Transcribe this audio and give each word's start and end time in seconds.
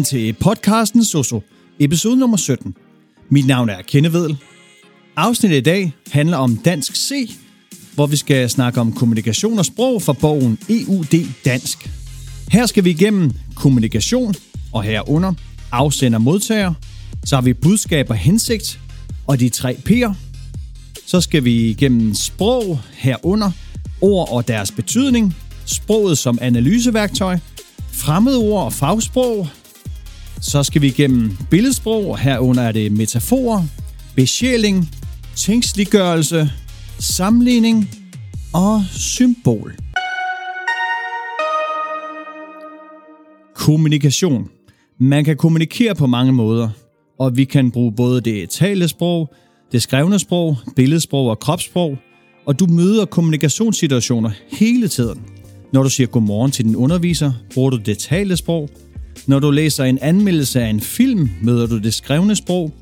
Velkommen 0.00 0.20
til 0.20 0.32
podcasten 0.32 1.04
Soso, 1.04 1.42
episode 1.78 2.16
nummer 2.16 2.36
17. 2.36 2.74
Mit 3.30 3.46
navn 3.46 3.68
er 3.68 3.82
Kennevedel. 3.82 4.38
Afsnittet 5.16 5.58
i 5.58 5.60
dag 5.60 5.92
handler 6.12 6.36
om 6.36 6.56
dansk 6.56 6.96
C, 6.96 7.30
hvor 7.94 8.06
vi 8.06 8.16
skal 8.16 8.50
snakke 8.50 8.80
om 8.80 8.92
kommunikation 8.92 9.58
og 9.58 9.66
sprog 9.66 10.02
fra 10.02 10.12
bogen 10.12 10.58
EUD 10.68 11.26
Dansk. 11.44 11.90
Her 12.48 12.66
skal 12.66 12.84
vi 12.84 12.90
igennem 12.90 13.32
kommunikation, 13.54 14.34
og 14.72 14.82
herunder 14.82 15.32
afsender 15.72 16.18
modtager. 16.18 16.74
Så 17.24 17.36
har 17.36 17.42
vi 17.42 17.52
budskab 17.52 18.10
og 18.10 18.16
hensigt, 18.16 18.80
og 19.26 19.40
de 19.40 19.48
tre 19.48 19.76
P'er. 19.88 20.12
Så 21.06 21.20
skal 21.20 21.44
vi 21.44 21.70
igennem 21.70 22.14
sprog 22.14 22.80
herunder, 22.92 23.50
ord 24.00 24.32
og 24.32 24.48
deres 24.48 24.70
betydning, 24.70 25.36
sproget 25.66 26.18
som 26.18 26.38
analyseværktøj, 26.40 27.38
fremmedord 27.92 28.64
og 28.64 28.72
fagsprog. 28.72 29.48
Så 30.42 30.62
skal 30.62 30.82
vi 30.82 30.86
igennem 30.86 31.36
billedsprog, 31.50 32.18
herunder 32.18 32.62
er 32.62 32.72
det 32.72 32.92
metaforer, 32.92 33.62
besjæling, 34.16 34.90
tingsliggørelse, 35.36 36.50
sammenligning 36.98 37.90
og 38.52 38.82
symbol. 38.90 39.74
Kommunikation. 43.54 44.48
Man 44.98 45.24
kan 45.24 45.36
kommunikere 45.36 45.94
på 45.94 46.06
mange 46.06 46.32
måder, 46.32 46.68
og 47.18 47.36
vi 47.36 47.44
kan 47.44 47.70
bruge 47.70 47.92
både 47.92 48.20
det 48.20 48.50
talte 48.50 48.88
sprog, 48.88 49.34
det 49.72 49.82
skrevne 49.82 50.18
sprog, 50.18 50.56
billedsprog 50.76 51.30
og 51.30 51.38
kropssprog, 51.38 51.98
og 52.46 52.60
du 52.60 52.66
møder 52.66 53.04
kommunikationssituationer 53.04 54.30
hele 54.52 54.88
tiden. 54.88 55.20
Når 55.72 55.82
du 55.82 55.90
siger 55.90 56.06
godmorgen 56.06 56.50
til 56.50 56.64
din 56.64 56.76
underviser, 56.76 57.32
bruger 57.54 57.70
du 57.70 57.76
det 57.76 57.98
talte 57.98 58.36
sprog. 58.36 58.70
Når 59.30 59.38
du 59.38 59.50
læser 59.50 59.84
en 59.84 59.98
anmeldelse 59.98 60.60
af 60.60 60.68
en 60.68 60.80
film, 60.80 61.30
møder 61.42 61.66
du 61.66 61.78
det 61.78 61.94
skrevne 61.94 62.36
sprog. 62.36 62.72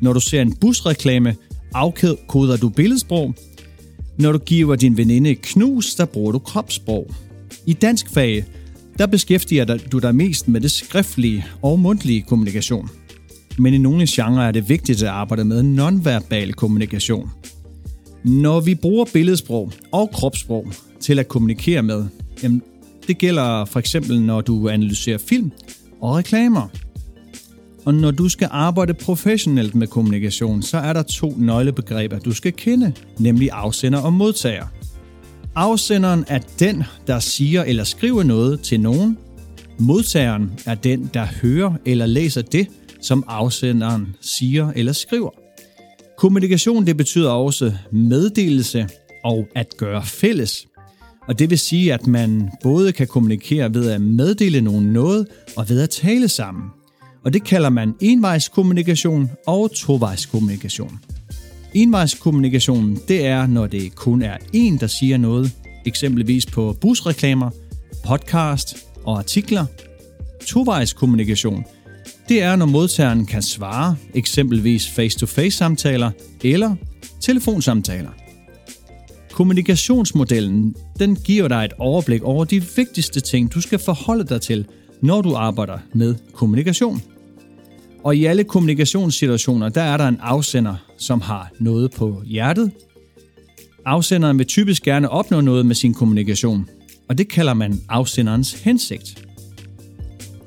Når 0.00 0.12
du 0.12 0.20
ser 0.20 0.42
en 0.42 0.56
busreklame, 0.56 1.36
afkoder 1.74 2.56
du 2.56 2.68
billedsprog. 2.68 3.34
Når 4.18 4.32
du 4.32 4.38
giver 4.38 4.76
din 4.76 4.96
veninde 4.96 5.30
et 5.30 5.42
knus, 5.42 5.94
der 5.94 6.04
bruger 6.04 6.32
du 6.32 6.38
kropssprog. 6.38 7.10
I 7.66 7.72
dansk 7.72 8.10
fag, 8.10 8.44
der 8.98 9.06
beskæftiger 9.06 9.64
du 9.92 9.98
dig 9.98 10.14
mest 10.14 10.48
med 10.48 10.60
det 10.60 10.70
skriftlige 10.70 11.46
og 11.62 11.78
mundtlige 11.78 12.22
kommunikation. 12.22 12.90
Men 13.58 13.74
i 13.74 13.78
nogle 13.78 14.06
genrer 14.08 14.48
er 14.48 14.52
det 14.52 14.68
vigtigt 14.68 15.02
at 15.02 15.08
arbejde 15.08 15.44
med 15.44 15.62
nonverbal 15.62 16.52
kommunikation. 16.52 17.30
Når 18.24 18.60
vi 18.60 18.74
bruger 18.74 19.04
billedsprog 19.12 19.72
og 19.92 20.10
kropssprog 20.10 20.72
til 21.00 21.18
at 21.18 21.28
kommunikere 21.28 21.82
med, 21.82 22.04
jamen, 22.42 22.62
det 23.06 23.18
gælder 23.18 23.64
for 23.64 23.78
eksempel, 23.78 24.22
når 24.22 24.40
du 24.40 24.68
analyserer 24.68 25.18
film 25.18 25.52
og 26.00 26.16
reklamer. 26.16 26.68
Og 27.84 27.94
når 27.94 28.10
du 28.10 28.28
skal 28.28 28.48
arbejde 28.50 28.94
professionelt 28.94 29.74
med 29.74 29.86
kommunikation, 29.86 30.62
så 30.62 30.78
er 30.78 30.92
der 30.92 31.02
to 31.02 31.34
nøglebegreber, 31.36 32.18
du 32.18 32.32
skal 32.32 32.52
kende, 32.52 32.92
nemlig 33.18 33.50
afsender 33.52 33.98
og 33.98 34.12
modtager. 34.12 34.66
Afsenderen 35.54 36.24
er 36.28 36.38
den, 36.58 36.82
der 37.06 37.18
siger 37.18 37.64
eller 37.64 37.84
skriver 37.84 38.22
noget 38.22 38.60
til 38.60 38.80
nogen. 38.80 39.18
Modtageren 39.78 40.52
er 40.66 40.74
den, 40.74 41.10
der 41.14 41.26
hører 41.42 41.72
eller 41.84 42.06
læser 42.06 42.42
det, 42.42 42.68
som 43.00 43.24
afsenderen 43.28 44.16
siger 44.20 44.72
eller 44.76 44.92
skriver. 44.92 45.30
Kommunikation 46.18 46.86
det 46.86 46.96
betyder 46.96 47.30
også 47.30 47.72
meddelelse 47.92 48.88
og 49.24 49.46
at 49.54 49.76
gøre 49.76 50.04
fælles. 50.04 50.66
Og 51.28 51.38
det 51.38 51.50
vil 51.50 51.58
sige, 51.58 51.94
at 51.94 52.06
man 52.06 52.50
både 52.62 52.92
kan 52.92 53.06
kommunikere 53.06 53.74
ved 53.74 53.90
at 53.90 54.00
meddele 54.00 54.60
nogen 54.60 54.86
noget 54.86 55.26
og 55.56 55.68
ved 55.68 55.80
at 55.80 55.90
tale 55.90 56.28
sammen. 56.28 56.64
Og 57.24 57.32
det 57.32 57.44
kalder 57.44 57.70
man 57.70 57.94
envejskommunikation 58.00 59.30
og 59.46 59.70
tovejskommunikation. 59.74 60.98
Envejskommunikation, 61.74 62.98
det 63.08 63.26
er, 63.26 63.46
når 63.46 63.66
det 63.66 63.94
kun 63.94 64.22
er 64.22 64.36
en, 64.52 64.76
der 64.76 64.86
siger 64.86 65.16
noget, 65.16 65.52
eksempelvis 65.86 66.46
på 66.46 66.76
busreklamer, 66.80 67.50
podcast 68.04 68.76
og 69.04 69.18
artikler. 69.18 69.66
Tovejskommunikation, 70.46 71.64
det 72.28 72.42
er, 72.42 72.56
når 72.56 72.66
modtageren 72.66 73.26
kan 73.26 73.42
svare, 73.42 73.96
eksempelvis 74.14 74.88
face-to-face 74.88 75.56
samtaler 75.56 76.10
eller 76.44 76.76
telefonsamtaler. 77.20 78.25
Kommunikationsmodellen 79.36 80.74
den 80.98 81.16
giver 81.16 81.48
dig 81.48 81.64
et 81.64 81.72
overblik 81.78 82.22
over 82.22 82.44
de 82.44 82.62
vigtigste 82.76 83.20
ting, 83.20 83.54
du 83.54 83.60
skal 83.60 83.78
forholde 83.78 84.24
dig 84.24 84.40
til, 84.40 84.66
når 85.00 85.22
du 85.22 85.34
arbejder 85.34 85.78
med 85.92 86.14
kommunikation. 86.32 87.02
Og 88.04 88.16
i 88.16 88.24
alle 88.24 88.44
kommunikationssituationer, 88.44 89.68
der 89.68 89.82
er 89.82 89.96
der 89.96 90.08
en 90.08 90.18
afsender, 90.20 90.74
som 90.98 91.20
har 91.20 91.50
noget 91.60 91.90
på 91.90 92.22
hjertet. 92.26 92.70
Afsenderen 93.84 94.38
vil 94.38 94.46
typisk 94.46 94.82
gerne 94.82 95.08
opnå 95.08 95.40
noget 95.40 95.66
med 95.66 95.74
sin 95.74 95.94
kommunikation, 95.94 96.68
og 97.08 97.18
det 97.18 97.28
kalder 97.28 97.54
man 97.54 97.80
afsenderens 97.88 98.52
hensigt. 98.52 99.26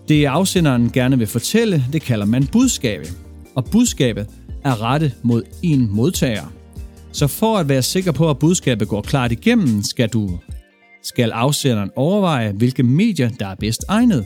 Det 0.07 0.25
afsenderen 0.25 0.91
gerne 0.91 1.17
vil 1.17 1.27
fortælle, 1.27 1.85
det 1.93 2.01
kalder 2.01 2.25
man 2.25 2.47
budskabet. 2.47 3.17
Og 3.55 3.65
budskabet 3.65 4.27
er 4.63 4.81
rettet 4.81 5.15
mod 5.23 5.43
en 5.63 5.89
modtager. 5.91 6.58
Så 7.11 7.27
for 7.27 7.57
at 7.57 7.69
være 7.69 7.81
sikker 7.81 8.11
på, 8.11 8.29
at 8.29 8.39
budskabet 8.39 8.87
går 8.87 9.01
klart 9.01 9.31
igennem, 9.31 9.83
skal 9.83 10.09
du 10.09 10.39
skal 11.03 11.31
afsenderen 11.31 11.91
overveje, 11.95 12.51
hvilke 12.51 12.83
medier, 12.83 13.29
der 13.29 13.47
er 13.47 13.55
bedst 13.55 13.85
egnet. 13.87 14.25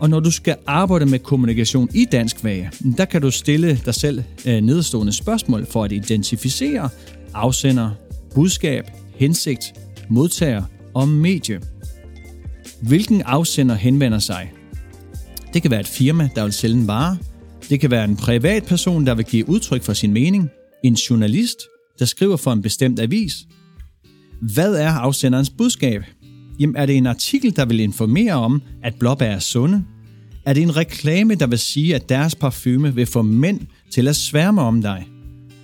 Og 0.00 0.10
når 0.10 0.20
du 0.20 0.30
skal 0.30 0.56
arbejde 0.66 1.06
med 1.06 1.18
kommunikation 1.18 1.88
i 1.94 2.04
dansk 2.04 2.44
vage, 2.44 2.70
der 2.96 3.04
kan 3.04 3.22
du 3.22 3.30
stille 3.30 3.80
dig 3.84 3.94
selv 3.94 4.22
øh, 4.46 4.60
nedstående 4.60 5.12
spørgsmål 5.12 5.66
for 5.66 5.84
at 5.84 5.92
identificere 5.92 6.88
afsender, 7.34 7.90
budskab, 8.34 8.90
hensigt, 9.14 9.74
modtager 10.08 10.62
og 10.94 11.08
medie. 11.08 11.60
Hvilken 12.82 13.22
afsender 13.22 13.74
henvender 13.74 14.18
sig? 14.18 14.52
Det 15.54 15.62
kan 15.62 15.70
være 15.70 15.80
et 15.80 15.86
firma, 15.86 16.28
der 16.34 16.44
vil 16.44 16.52
sælge 16.52 16.76
en 16.76 16.86
vare. 16.86 17.18
Det 17.70 17.80
kan 17.80 17.90
være 17.90 18.04
en 18.04 18.16
privatperson, 18.16 19.06
der 19.06 19.14
vil 19.14 19.24
give 19.24 19.48
udtryk 19.48 19.82
for 19.82 19.92
sin 19.92 20.12
mening. 20.12 20.50
En 20.84 20.94
journalist, 20.94 21.58
der 21.98 22.04
skriver 22.04 22.36
for 22.36 22.52
en 22.52 22.62
bestemt 22.62 23.00
avis. 23.00 23.46
Hvad 24.54 24.74
er 24.74 24.90
afsenderens 24.90 25.50
budskab? 25.50 26.02
Jamen 26.60 26.76
er 26.76 26.86
det 26.86 26.96
en 26.96 27.06
artikel, 27.06 27.56
der 27.56 27.64
vil 27.64 27.80
informere 27.80 28.32
om, 28.32 28.62
at 28.82 28.94
blåbær 28.94 29.26
er 29.26 29.38
sunde? 29.38 29.84
Er 30.46 30.52
det 30.52 30.62
en 30.62 30.76
reklame, 30.76 31.34
der 31.34 31.46
vil 31.46 31.58
sige, 31.58 31.94
at 31.94 32.08
deres 32.08 32.34
parfume 32.34 32.94
vil 32.94 33.06
få 33.06 33.22
mænd 33.22 33.60
til 33.90 34.08
at 34.08 34.16
sværme 34.16 34.60
om 34.60 34.82
dig? 34.82 35.08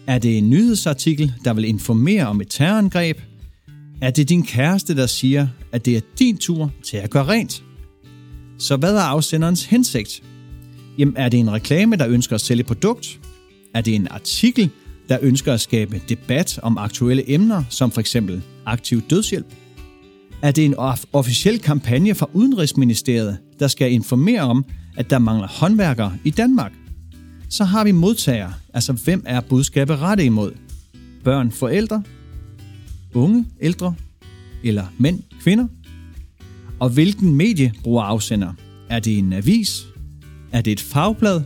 Er 0.06 0.18
det 0.18 0.38
en 0.38 0.50
nyhedsartikel, 0.50 1.32
der 1.44 1.54
vil 1.54 1.64
informere 1.64 2.26
om 2.26 2.40
et 2.40 2.46
terrorangreb? 2.50 3.20
Er 4.00 4.10
det 4.10 4.28
din 4.28 4.46
kæreste, 4.46 4.96
der 4.96 5.06
siger, 5.06 5.48
at 5.72 5.84
det 5.84 5.96
er 5.96 6.00
din 6.18 6.36
tur 6.36 6.72
til 6.82 6.96
at 6.96 7.10
gøre 7.10 7.28
rent? 7.28 7.64
Så 8.58 8.76
hvad 8.76 8.94
er 8.94 9.00
afsenderens 9.00 9.64
hensigt? 9.64 10.22
Jamen 10.98 11.16
er 11.16 11.28
det 11.28 11.40
en 11.40 11.52
reklame, 11.52 11.96
der 11.96 12.08
ønsker 12.08 12.34
at 12.34 12.40
sælge 12.40 12.64
produkt? 12.64 13.20
Er 13.74 13.80
det 13.80 13.94
en 13.94 14.08
artikel, 14.10 14.70
der 15.08 15.18
ønsker 15.22 15.52
at 15.52 15.60
skabe 15.60 16.02
debat 16.08 16.58
om 16.62 16.78
aktuelle 16.78 17.30
emner, 17.30 17.64
som 17.68 17.90
for 17.90 18.00
eksempel 18.00 18.42
aktiv 18.66 19.02
dødshjælp? 19.10 19.46
Er 20.42 20.50
det 20.50 20.64
en 20.64 20.74
officiel 21.12 21.58
kampagne 21.58 22.14
fra 22.14 22.28
Udenrigsministeriet, 22.32 23.38
der 23.58 23.68
skal 23.68 23.92
informere 23.92 24.40
om, 24.40 24.64
at 24.96 25.10
der 25.10 25.18
mangler 25.18 25.48
håndværkere 25.48 26.16
i 26.24 26.30
Danmark? 26.30 26.72
Så 27.50 27.64
har 27.64 27.84
vi 27.84 27.92
modtager, 27.92 28.50
altså 28.74 28.92
hvem 28.92 29.22
er 29.26 29.40
budskabet 29.40 29.98
rettet 29.98 30.24
imod? 30.24 30.52
Børn, 31.24 31.50
forældre, 31.50 32.02
unge, 33.14 33.46
ældre 33.60 33.94
eller 34.64 34.86
mænd, 34.98 35.22
kvinder? 35.40 35.66
Og 36.80 36.90
hvilken 36.90 37.34
medie 37.34 37.72
bruger 37.82 38.02
afsender? 38.02 38.52
Er 38.88 39.00
det 39.00 39.18
en 39.18 39.32
avis? 39.32 39.86
Er 40.52 40.60
det 40.60 40.72
et 40.72 40.80
fagblad? 40.80 41.42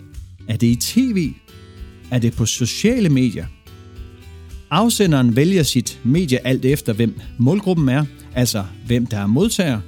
Er 0.48 0.56
det 0.56 0.66
i 0.66 0.76
tv? 0.76 1.32
Er 2.10 2.18
det 2.18 2.32
på 2.36 2.46
sociale 2.46 3.08
medier? 3.08 3.46
Afsenderen 4.70 5.36
vælger 5.36 5.62
sit 5.62 6.00
medie 6.04 6.46
alt 6.46 6.64
efter, 6.64 6.92
hvem 6.92 7.20
målgruppen 7.38 7.88
er, 7.88 8.04
altså 8.34 8.64
hvem 8.86 9.06
der 9.06 9.18
er 9.18 9.26
modtager. 9.26 9.80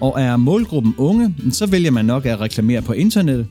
Og 0.00 0.20
er 0.20 0.36
målgruppen 0.36 0.94
unge, 0.98 1.34
så 1.50 1.66
vælger 1.66 1.90
man 1.90 2.04
nok 2.04 2.26
at 2.26 2.40
reklamere 2.40 2.82
på 2.82 2.92
internettet. 2.92 3.46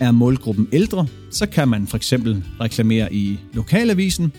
Er 0.00 0.10
målgruppen 0.10 0.68
ældre, 0.72 1.06
så 1.30 1.46
kan 1.46 1.68
man 1.68 1.86
for 1.86 1.96
eksempel 1.96 2.44
reklamere 2.60 3.14
i 3.14 3.38
lokalavisen. 3.52 4.32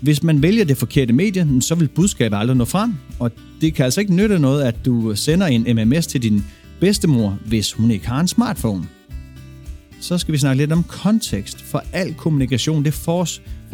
Hvis 0.00 0.22
man 0.22 0.42
vælger 0.42 0.64
det 0.64 0.76
forkerte 0.76 1.12
medie, 1.12 1.48
så 1.60 1.74
vil 1.74 1.88
budskabet 1.88 2.36
aldrig 2.36 2.56
nå 2.56 2.64
frem, 2.64 2.94
og 3.18 3.30
det 3.60 3.74
kan 3.74 3.84
altså 3.84 4.00
ikke 4.00 4.14
nytte 4.14 4.38
noget, 4.38 4.62
at 4.62 4.84
du 4.84 5.14
sender 5.16 5.46
en 5.46 5.76
MMS 5.76 6.06
til 6.06 6.22
din 6.22 6.44
bedstemor, 6.80 7.38
hvis 7.46 7.72
hun 7.72 7.90
ikke 7.90 8.08
har 8.08 8.20
en 8.20 8.28
smartphone 8.28 8.86
så 10.04 10.18
skal 10.18 10.32
vi 10.32 10.38
snakke 10.38 10.62
lidt 10.62 10.72
om 10.72 10.82
kontekst, 10.82 11.62
for 11.62 11.84
al 11.92 12.14
kommunikation 12.14 12.84
det 12.84 12.94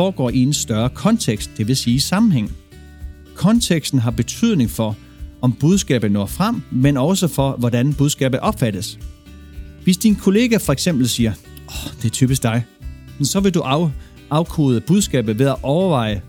foregår 0.01 0.31
i 0.31 0.39
en 0.39 0.53
større 0.53 0.91
kontekst, 0.91 1.51
det 1.57 1.69
vil 1.69 1.77
sige 1.77 2.01
sammenhæng. 2.01 2.53
Konteksten 3.35 3.99
har 3.99 4.11
betydning 4.11 4.71
for, 4.71 4.97
om 5.41 5.53
budskabet 5.53 6.13
når 6.13 6.27
frem, 6.27 6.63
men 6.73 6.97
også 6.97 7.29
for, 7.29 7.57
hvordan 7.59 7.95
budskabet 7.95 8.41
opfattes. 8.41 8.99
Hvis 9.85 9.97
din 9.97 10.15
kollega 10.15 10.57
for 10.57 10.73
eksempel 10.73 11.09
siger, 11.09 11.33
åh, 11.69 11.87
oh, 11.87 11.93
det 11.97 12.05
er 12.05 12.11
typisk 12.11 12.43
dig, 12.43 12.65
så 13.23 13.41
vil 13.41 13.55
du 13.55 13.61
af, 13.61 13.91
afkode 14.31 14.81
budskabet 14.81 15.39
ved 15.39 15.47
at 15.47 15.57
overveje, 15.63 16.23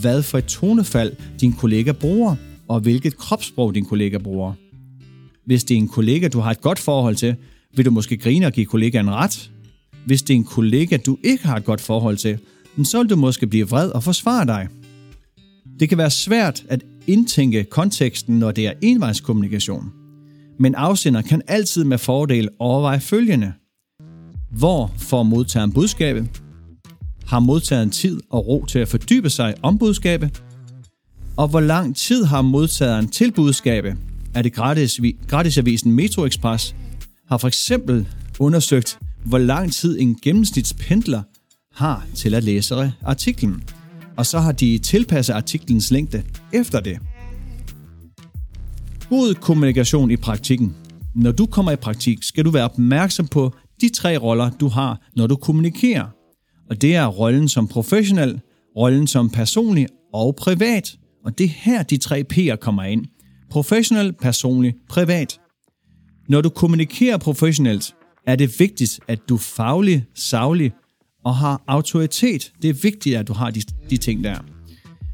hvad 0.00 0.22
for 0.22 0.38
et 0.38 0.44
tonefald 0.44 1.12
din 1.40 1.52
kollega 1.52 1.92
bruger, 1.92 2.36
og 2.68 2.80
hvilket 2.80 3.16
kropssprog 3.16 3.74
din 3.74 3.84
kollega 3.84 4.18
bruger. 4.18 4.52
Hvis 5.46 5.64
det 5.64 5.74
er 5.74 5.78
en 5.78 5.88
kollega, 5.88 6.28
du 6.28 6.40
har 6.40 6.50
et 6.50 6.60
godt 6.60 6.78
forhold 6.78 7.16
til, 7.16 7.36
vil 7.76 7.84
du 7.84 7.90
måske 7.90 8.16
grine 8.16 8.46
og 8.46 8.52
give 8.52 8.66
kollegaen 8.66 9.10
ret. 9.10 9.50
Hvis 10.06 10.22
det 10.22 10.34
er 10.34 10.38
en 10.38 10.44
kollega, 10.44 10.96
du 10.96 11.18
ikke 11.24 11.46
har 11.46 11.56
et 11.56 11.64
godt 11.64 11.80
forhold 11.80 12.16
til, 12.16 12.38
så 12.84 12.98
vil 12.98 13.10
du 13.10 13.16
måske 13.16 13.46
blive 13.46 13.68
vred 13.68 13.90
og 13.90 14.02
forsvare 14.02 14.46
dig. 14.46 14.68
Det 15.80 15.88
kan 15.88 15.98
være 15.98 16.10
svært 16.10 16.64
at 16.68 16.84
indtænke 17.06 17.64
konteksten, 17.64 18.38
når 18.38 18.50
det 18.50 18.66
er 18.66 18.72
envejskommunikation. 18.82 19.92
Men 20.58 20.74
afsender 20.74 21.22
kan 21.22 21.42
altid 21.48 21.84
med 21.84 21.98
fordel 21.98 22.48
overveje 22.58 23.00
følgende. 23.00 23.52
Hvor 24.50 24.94
får 24.98 25.22
modtageren 25.22 25.72
budskabet? 25.72 26.42
Har 27.26 27.40
modtageren 27.40 27.90
tid 27.90 28.20
og 28.30 28.46
ro 28.46 28.64
til 28.64 28.78
at 28.78 28.88
fordybe 28.88 29.30
sig 29.30 29.54
om 29.62 29.78
budskabet? 29.78 30.42
Og 31.36 31.48
hvor 31.48 31.60
lang 31.60 31.96
tid 31.96 32.24
har 32.24 32.42
modtageren 32.42 33.08
til 33.08 33.32
budskabet? 33.32 33.96
Er 34.34 34.42
det 34.42 34.52
gratis, 34.52 35.00
gratisavisen 35.28 35.92
Metro 35.92 36.24
Express 36.24 36.74
har 37.28 37.38
for 37.38 37.48
eksempel 37.48 38.08
undersøgt, 38.38 38.98
hvor 39.24 39.38
lang 39.38 39.72
tid 39.72 40.00
en 40.00 40.18
gennemsnitspendler 40.22 41.22
har 41.74 42.06
til 42.14 42.34
at 42.34 42.44
læse 42.44 42.92
artiklen. 43.02 43.64
Og 44.16 44.26
så 44.26 44.38
har 44.38 44.52
de 44.52 44.78
tilpasset 44.78 45.34
artiklens 45.34 45.90
længde 45.90 46.22
efter 46.52 46.80
det. 46.80 46.98
God 49.08 49.34
kommunikation 49.34 50.10
i 50.10 50.16
praktikken. 50.16 50.76
Når 51.14 51.32
du 51.32 51.46
kommer 51.46 51.72
i 51.72 51.76
praktik, 51.76 52.22
skal 52.22 52.44
du 52.44 52.50
være 52.50 52.64
opmærksom 52.64 53.26
på 53.26 53.54
de 53.80 53.88
tre 53.88 54.16
roller, 54.16 54.50
du 54.50 54.68
har, 54.68 55.00
når 55.16 55.26
du 55.26 55.36
kommunikerer. 55.36 56.06
Og 56.70 56.82
det 56.82 56.96
er 56.96 57.06
rollen 57.06 57.48
som 57.48 57.68
professionel, 57.68 58.40
rollen 58.76 59.06
som 59.06 59.30
personlig 59.30 59.86
og 60.12 60.36
privat. 60.36 60.96
Og 61.24 61.38
det 61.38 61.44
er 61.44 61.48
her, 61.48 61.82
de 61.82 61.96
tre 61.96 62.24
P'er 62.32 62.56
kommer 62.56 62.84
ind. 62.84 63.04
Professionel, 63.50 64.12
personlig, 64.12 64.74
privat. 64.88 65.40
Når 66.28 66.40
du 66.40 66.48
kommunikerer 66.48 67.16
professionelt, 67.16 67.94
er 68.26 68.36
det 68.36 68.60
vigtigt, 68.60 69.00
at 69.08 69.18
du 69.28 69.36
faglig, 69.36 70.04
savlig 70.14 70.72
og 71.24 71.36
har 71.36 71.62
autoritet. 71.66 72.52
Det 72.62 72.70
er 72.70 72.74
vigtigt, 72.82 73.16
at 73.16 73.28
du 73.28 73.32
har 73.32 73.50
de, 73.50 73.62
de 73.90 73.96
ting 73.96 74.24
der. 74.24 74.38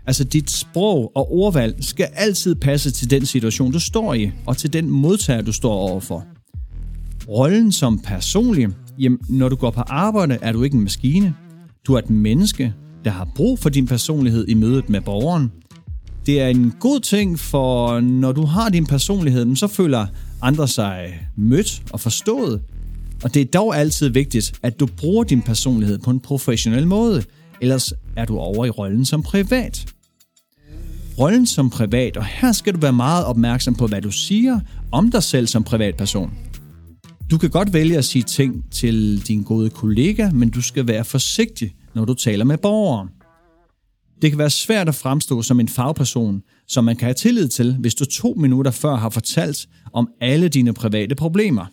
Altså 0.07 0.25
dit 0.25 0.51
sprog 0.51 1.13
og 1.15 1.33
ordvalg 1.33 1.85
skal 1.85 2.09
altid 2.15 2.55
passe 2.55 2.91
til 2.91 3.11
den 3.11 3.27
situation, 3.27 3.73
du 3.73 3.81
står 3.81 4.15
i, 4.15 4.31
og 4.47 4.57
til 4.57 4.73
den 4.73 4.91
modtager, 4.91 5.43
du 5.43 5.53
står 5.53 5.73
overfor. 5.73 6.25
Rollen 7.29 7.73
som 7.73 7.99
personlig, 7.99 8.69
jamen, 8.99 9.19
når 9.29 9.49
du 9.49 9.57
går 9.57 9.71
på 9.71 9.81
arbejde, 9.81 10.39
er 10.43 10.53
du 10.53 10.63
ikke 10.63 10.77
en 10.77 10.83
maskine. 10.83 11.35
Du 11.87 11.95
er 11.95 11.99
et 11.99 12.11
menneske, 12.11 12.75
der 13.05 13.11
har 13.11 13.29
brug 13.35 13.59
for 13.59 13.69
din 13.69 13.87
personlighed 13.87 14.49
i 14.49 14.55
mødet 14.55 14.89
med 14.89 15.01
borgeren. 15.01 15.53
Det 16.27 16.41
er 16.41 16.49
en 16.49 16.75
god 16.81 17.01
ting, 17.01 17.39
for 17.39 18.01
når 18.01 18.33
du 18.33 18.45
har 18.45 18.69
din 18.69 18.87
personlighed, 18.87 19.57
så 19.57 19.67
føler 19.67 20.07
andre 20.43 20.69
sig 20.69 21.29
mødt 21.37 21.83
og 21.93 22.01
forstået. 22.01 22.63
Og 23.23 23.35
det 23.35 23.43
er 23.43 23.47
dog 23.47 23.77
altid 23.77 24.09
vigtigt, 24.09 24.53
at 24.63 24.81
du 24.81 24.87
bruger 24.87 25.25
din 25.25 25.43
personlighed 25.43 25.99
på 25.99 26.11
en 26.11 26.21
professionel 26.21 26.87
måde, 26.87 27.25
ellers 27.61 27.93
er 28.17 28.25
du 28.25 28.39
over 28.39 28.65
i 28.65 28.71
rollen 28.71 29.05
som 29.05 29.23
privat. 29.23 29.87
Rollen 31.19 31.47
som 31.47 31.71
privat, 31.71 32.17
og 32.17 32.25
her 32.25 32.53
skal 32.53 32.75
du 32.75 32.81
være 32.81 32.93
meget 32.93 33.25
opmærksom 33.25 33.75
på, 33.75 33.87
hvad 33.87 34.03
du 34.03 34.11
siger 34.11 34.61
om 34.93 35.11
dig 35.11 35.23
selv 35.23 35.47
som 35.47 35.65
privatperson. 35.65 36.33
Du 37.31 37.39
kan 37.39 37.51
godt 37.51 37.73
vælge 37.73 37.99
at 37.99 38.05
sige 38.05 38.23
ting 38.23 38.65
til 38.73 39.27
din 39.29 39.43
gode 39.43 39.71
kollega, 39.71 40.31
men 40.31 40.51
du 40.51 40.63
skal 40.63 40.87
være 40.87 41.05
forsigtig, 41.05 41.75
når 41.95 42.05
du 42.05 42.15
taler 42.15 42.45
med 42.45 42.59
borgere. 42.59 43.09
Det 44.23 44.31
kan 44.31 44.39
være 44.39 44.51
svært 44.51 44.89
at 44.89 44.95
fremstå 44.95 45.43
som 45.43 45.61
en 45.61 45.69
fagperson, 45.69 46.43
som 46.69 46.85
man 46.85 46.97
kan 46.97 47.07
have 47.07 47.15
tillid 47.15 47.49
til, 47.49 47.77
hvis 47.81 47.95
du 47.95 48.05
to 48.05 48.35
minutter 48.39 48.71
før 48.71 48.97
har 48.97 49.11
fortalt 49.11 49.67
om 49.93 50.09
alle 50.21 50.49
dine 50.49 50.75
private 50.75 51.15
problemer. 51.15 51.67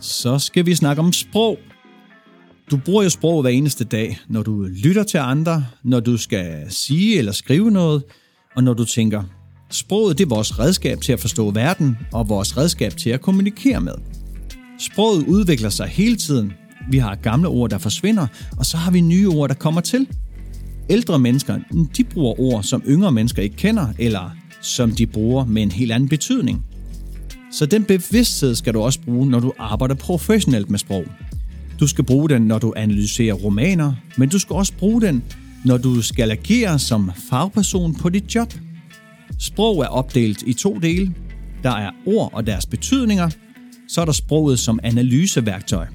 Så 0.00 0.38
skal 0.38 0.66
vi 0.66 0.74
snakke 0.74 1.02
om 1.02 1.12
sprog. 1.12 1.58
Du 2.70 2.76
bruger 2.76 3.02
jo 3.02 3.10
sprog 3.10 3.40
hver 3.40 3.50
eneste 3.50 3.84
dag, 3.84 4.18
når 4.28 4.42
du 4.42 4.62
lytter 4.62 5.02
til 5.02 5.18
andre, 5.18 5.66
når 5.82 6.00
du 6.00 6.16
skal 6.16 6.66
sige 6.68 7.18
eller 7.18 7.32
skrive 7.32 7.70
noget, 7.70 8.02
og 8.56 8.64
når 8.64 8.74
du 8.74 8.84
tænker. 8.84 9.22
Sproget 9.70 10.18
det 10.18 10.24
er 10.24 10.28
vores 10.28 10.58
redskab 10.58 11.00
til 11.00 11.12
at 11.12 11.20
forstå 11.20 11.50
verden, 11.50 11.98
og 12.12 12.28
vores 12.28 12.56
redskab 12.56 12.96
til 12.96 13.10
at 13.10 13.20
kommunikere 13.20 13.80
med. 13.80 13.94
Sproget 14.78 15.26
udvikler 15.26 15.68
sig 15.68 15.86
hele 15.86 16.16
tiden. 16.16 16.52
Vi 16.90 16.98
har 16.98 17.14
gamle 17.14 17.48
ord, 17.48 17.70
der 17.70 17.78
forsvinder, 17.78 18.26
og 18.58 18.66
så 18.66 18.76
har 18.76 18.90
vi 18.90 19.00
nye 19.00 19.28
ord, 19.28 19.48
der 19.48 19.54
kommer 19.54 19.80
til. 19.80 20.06
Ældre 20.90 21.18
mennesker, 21.18 21.58
de 21.96 22.04
bruger 22.04 22.40
ord, 22.40 22.62
som 22.62 22.82
yngre 22.86 23.12
mennesker 23.12 23.42
ikke 23.42 23.56
kender, 23.56 23.88
eller 23.98 24.30
som 24.62 24.90
de 24.90 25.06
bruger 25.06 25.44
med 25.44 25.62
en 25.62 25.70
helt 25.70 25.92
anden 25.92 26.08
betydning. 26.08 26.64
Så 27.52 27.66
den 27.66 27.84
bevidsthed 27.84 28.54
skal 28.54 28.74
du 28.74 28.80
også 28.80 29.00
bruge, 29.00 29.26
når 29.30 29.40
du 29.40 29.52
arbejder 29.58 29.94
professionelt 29.94 30.70
med 30.70 30.78
sprog. 30.78 31.04
Du 31.80 31.86
skal 31.86 32.04
bruge 32.04 32.28
den, 32.28 32.42
når 32.42 32.58
du 32.58 32.72
analyserer 32.76 33.34
romaner, 33.34 33.92
men 34.16 34.28
du 34.28 34.38
skal 34.38 34.56
også 34.56 34.72
bruge 34.78 35.02
den, 35.02 35.22
når 35.64 35.76
du 35.76 36.02
skal 36.02 36.30
agere 36.30 36.78
som 36.78 37.10
fagperson 37.30 37.94
på 37.94 38.08
dit 38.08 38.34
job. 38.34 38.54
Sprog 39.38 39.80
er 39.80 39.86
opdelt 39.86 40.42
i 40.42 40.52
to 40.52 40.78
dele. 40.78 41.14
Der 41.62 41.70
er 41.70 41.90
ord 42.06 42.30
og 42.32 42.46
deres 42.46 42.66
betydninger, 42.66 43.30
så 43.88 44.00
er 44.00 44.04
der 44.04 44.12
sproget 44.12 44.58
som 44.58 44.80
analyseværktøj. 44.82 45.86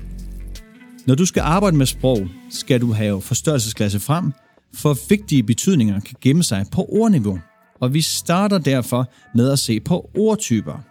Når 1.08 1.16
du 1.16 1.26
skal 1.26 1.42
arbejde 1.42 1.78
med 1.78 1.86
sprog, 1.86 2.28
skal 2.50 2.82
du 2.82 2.94
have 2.94 3.22
forstørrelsesklasse 3.22 4.00
frem, 4.00 4.34
for 4.76 4.98
vigtige 5.10 5.44
betydninger 5.44 6.00
kan 6.00 6.16
gemme 6.22 6.44
sig 6.44 6.66
på 6.72 6.86
ordniveau. 6.90 7.40
Og 7.82 7.94
vi 7.94 8.02
starter 8.02 8.58
derfor 8.58 9.10
med 9.36 9.52
at 9.52 9.60
se 9.60 9.80
på 9.80 10.10
ordtyper. 10.18 10.84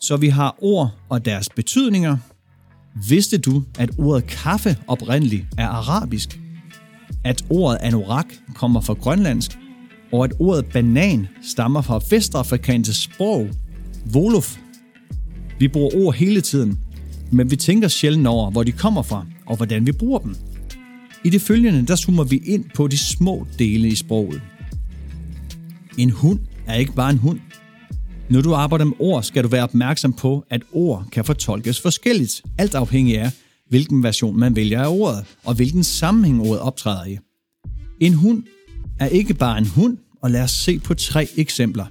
Så 0.00 0.16
vi 0.16 0.28
har 0.28 0.56
ord 0.58 0.90
og 1.08 1.24
deres 1.24 1.48
betydninger. 1.56 2.16
Vidste 3.08 3.38
du, 3.38 3.62
at 3.78 3.90
ordet 3.98 4.26
kaffe 4.26 4.76
oprindeligt 4.88 5.46
er 5.58 5.68
arabisk? 5.68 6.40
At 7.24 7.44
ordet 7.50 7.78
anorak 7.82 8.26
kommer 8.54 8.80
fra 8.80 8.94
grønlandsk? 8.94 9.58
Og 10.12 10.24
at 10.24 10.32
ordet 10.38 10.66
banan 10.72 11.28
stammer 11.42 11.82
fra 11.82 12.00
vestafrikanske 12.10 12.94
sprog, 12.94 13.48
Wolof. 14.14 14.56
Vi 15.58 15.68
bruger 15.68 15.90
ord 15.94 16.14
hele 16.14 16.40
tiden, 16.40 16.78
men 17.32 17.50
vi 17.50 17.56
tænker 17.56 17.88
sjældent 17.88 18.26
over, 18.26 18.50
hvor 18.50 18.62
de 18.62 18.72
kommer 18.72 19.02
fra 19.02 19.26
og 19.46 19.56
hvordan 19.56 19.86
vi 19.86 19.92
bruger 19.92 20.18
dem. 20.18 20.36
I 21.24 21.30
det 21.30 21.40
følgende, 21.40 21.86
der 21.86 21.96
zoomer 21.96 22.24
vi 22.24 22.36
ind 22.36 22.64
på 22.74 22.88
de 22.88 22.98
små 22.98 23.46
dele 23.58 23.88
i 23.88 23.94
sproget. 23.94 24.42
En 25.98 26.10
hund 26.10 26.40
er 26.66 26.74
ikke 26.74 26.92
bare 26.92 27.10
en 27.10 27.18
hund. 27.18 27.40
Når 28.30 28.40
du 28.40 28.54
arbejder 28.54 28.84
med 28.84 28.96
ord, 28.98 29.22
skal 29.22 29.44
du 29.44 29.48
være 29.48 29.62
opmærksom 29.62 30.12
på, 30.12 30.44
at 30.50 30.62
ord 30.72 31.06
kan 31.12 31.24
fortolkes 31.24 31.80
forskelligt, 31.80 32.42
alt 32.58 32.74
afhængig 32.74 33.18
af, 33.18 33.30
hvilken 33.68 34.02
version 34.02 34.38
man 34.38 34.56
vælger 34.56 34.82
af 34.82 34.88
ordet, 34.88 35.24
og 35.44 35.54
hvilken 35.54 35.84
sammenhæng 35.84 36.40
ordet 36.40 36.60
optræder 36.60 37.04
i. 37.04 37.18
En 38.00 38.14
hund 38.14 38.42
er 39.00 39.06
ikke 39.06 39.34
bare 39.34 39.58
en 39.58 39.66
hund, 39.66 39.98
og 40.22 40.30
lad 40.30 40.42
os 40.42 40.50
se 40.50 40.78
på 40.78 40.94
tre 40.94 41.28
eksempler. 41.36 41.86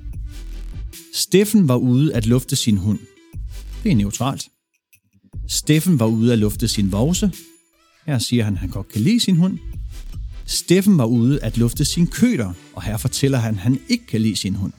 Steffen 1.13 1.67
var 1.67 1.75
ude 1.75 2.15
at 2.15 2.25
lufte 2.25 2.55
sin 2.55 2.77
hund. 2.77 2.99
Det 3.83 3.91
er 3.91 3.95
neutralt. 3.95 4.47
Steffen 5.47 5.99
var 5.99 6.05
ude 6.05 6.33
at 6.33 6.39
lufte 6.39 6.67
sin 6.67 6.91
vovse. 6.91 7.31
Her 8.05 8.19
siger 8.19 8.43
han, 8.43 8.53
at 8.53 8.59
han 8.59 8.69
godt 8.69 8.89
kan 8.89 9.01
lide 9.01 9.19
sin 9.19 9.35
hund. 9.35 9.57
Steffen 10.45 10.97
var 10.97 11.05
ude 11.05 11.43
at 11.43 11.57
lufte 11.57 11.85
sin 11.85 12.07
køder, 12.07 12.53
og 12.73 12.83
her 12.83 12.97
fortæller 12.97 13.37
han, 13.37 13.53
at 13.53 13.59
han 13.59 13.79
ikke 13.89 14.05
kan 14.07 14.21
lide 14.21 14.35
sin 14.35 14.55
hund. 14.55 14.73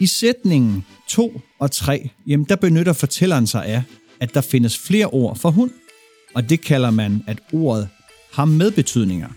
I 0.00 0.06
sætningen 0.06 0.84
2 1.08 1.40
og 1.58 1.70
3, 1.70 2.10
jamen 2.26 2.46
der 2.48 2.56
benytter 2.56 2.92
fortælleren 2.92 3.46
sig 3.46 3.66
af, 3.66 3.82
at 4.20 4.34
der 4.34 4.40
findes 4.40 4.78
flere 4.78 5.06
ord 5.06 5.36
for 5.36 5.50
hund, 5.50 5.70
og 6.34 6.50
det 6.50 6.60
kalder 6.60 6.90
man, 6.90 7.24
at 7.26 7.38
ordet 7.52 7.88
har 8.32 8.44
medbetydninger. 8.44 9.28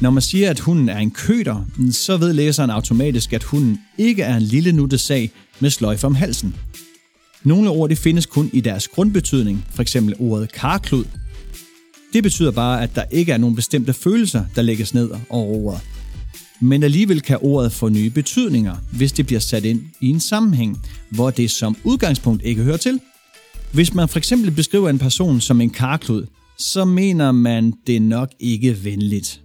Når 0.00 0.10
man 0.10 0.22
siger, 0.22 0.50
at 0.50 0.60
hunden 0.60 0.88
er 0.88 0.98
en 0.98 1.10
køder, 1.10 1.64
så 1.90 2.16
ved 2.16 2.32
læseren 2.32 2.70
automatisk, 2.70 3.32
at 3.32 3.44
hunden 3.44 3.80
ikke 3.98 4.22
er 4.22 4.36
en 4.36 4.42
lille 4.42 4.72
nutte 4.72 4.98
sag 4.98 5.30
med 5.60 5.70
sløjf 5.70 6.04
om 6.04 6.14
halsen. 6.14 6.54
Nogle 7.44 7.70
ord 7.70 7.88
det 7.88 7.98
findes 7.98 8.26
kun 8.26 8.50
i 8.52 8.60
deres 8.60 8.88
grundbetydning, 8.88 9.64
f.eks. 9.70 9.96
ordet 10.18 10.52
karklud. 10.52 11.04
Det 12.14 12.22
betyder 12.22 12.50
bare, 12.50 12.82
at 12.82 12.94
der 12.94 13.04
ikke 13.10 13.32
er 13.32 13.38
nogen 13.38 13.56
bestemte 13.56 13.92
følelser, 13.92 14.44
der 14.56 14.62
lægges 14.62 14.94
ned 14.94 15.10
over 15.30 15.46
ordet 15.46 15.80
men 16.60 16.82
alligevel 16.82 17.20
kan 17.20 17.38
ordet 17.40 17.72
få 17.72 17.88
nye 17.88 18.10
betydninger, 18.10 18.76
hvis 18.92 19.12
det 19.12 19.26
bliver 19.26 19.40
sat 19.40 19.64
ind 19.64 19.82
i 20.00 20.08
en 20.08 20.20
sammenhæng, 20.20 20.82
hvor 21.10 21.30
det 21.30 21.50
som 21.50 21.76
udgangspunkt 21.84 22.42
ikke 22.44 22.62
hører 22.62 22.76
til. 22.76 23.00
Hvis 23.72 23.94
man 23.94 24.08
for 24.08 24.18
eksempel 24.18 24.50
beskriver 24.50 24.90
en 24.90 24.98
person 24.98 25.40
som 25.40 25.60
en 25.60 25.70
karklud, 25.70 26.26
så 26.58 26.84
mener 26.84 27.32
man 27.32 27.72
det 27.86 28.02
nok 28.02 28.30
ikke 28.40 28.84
venligt. 28.84 29.40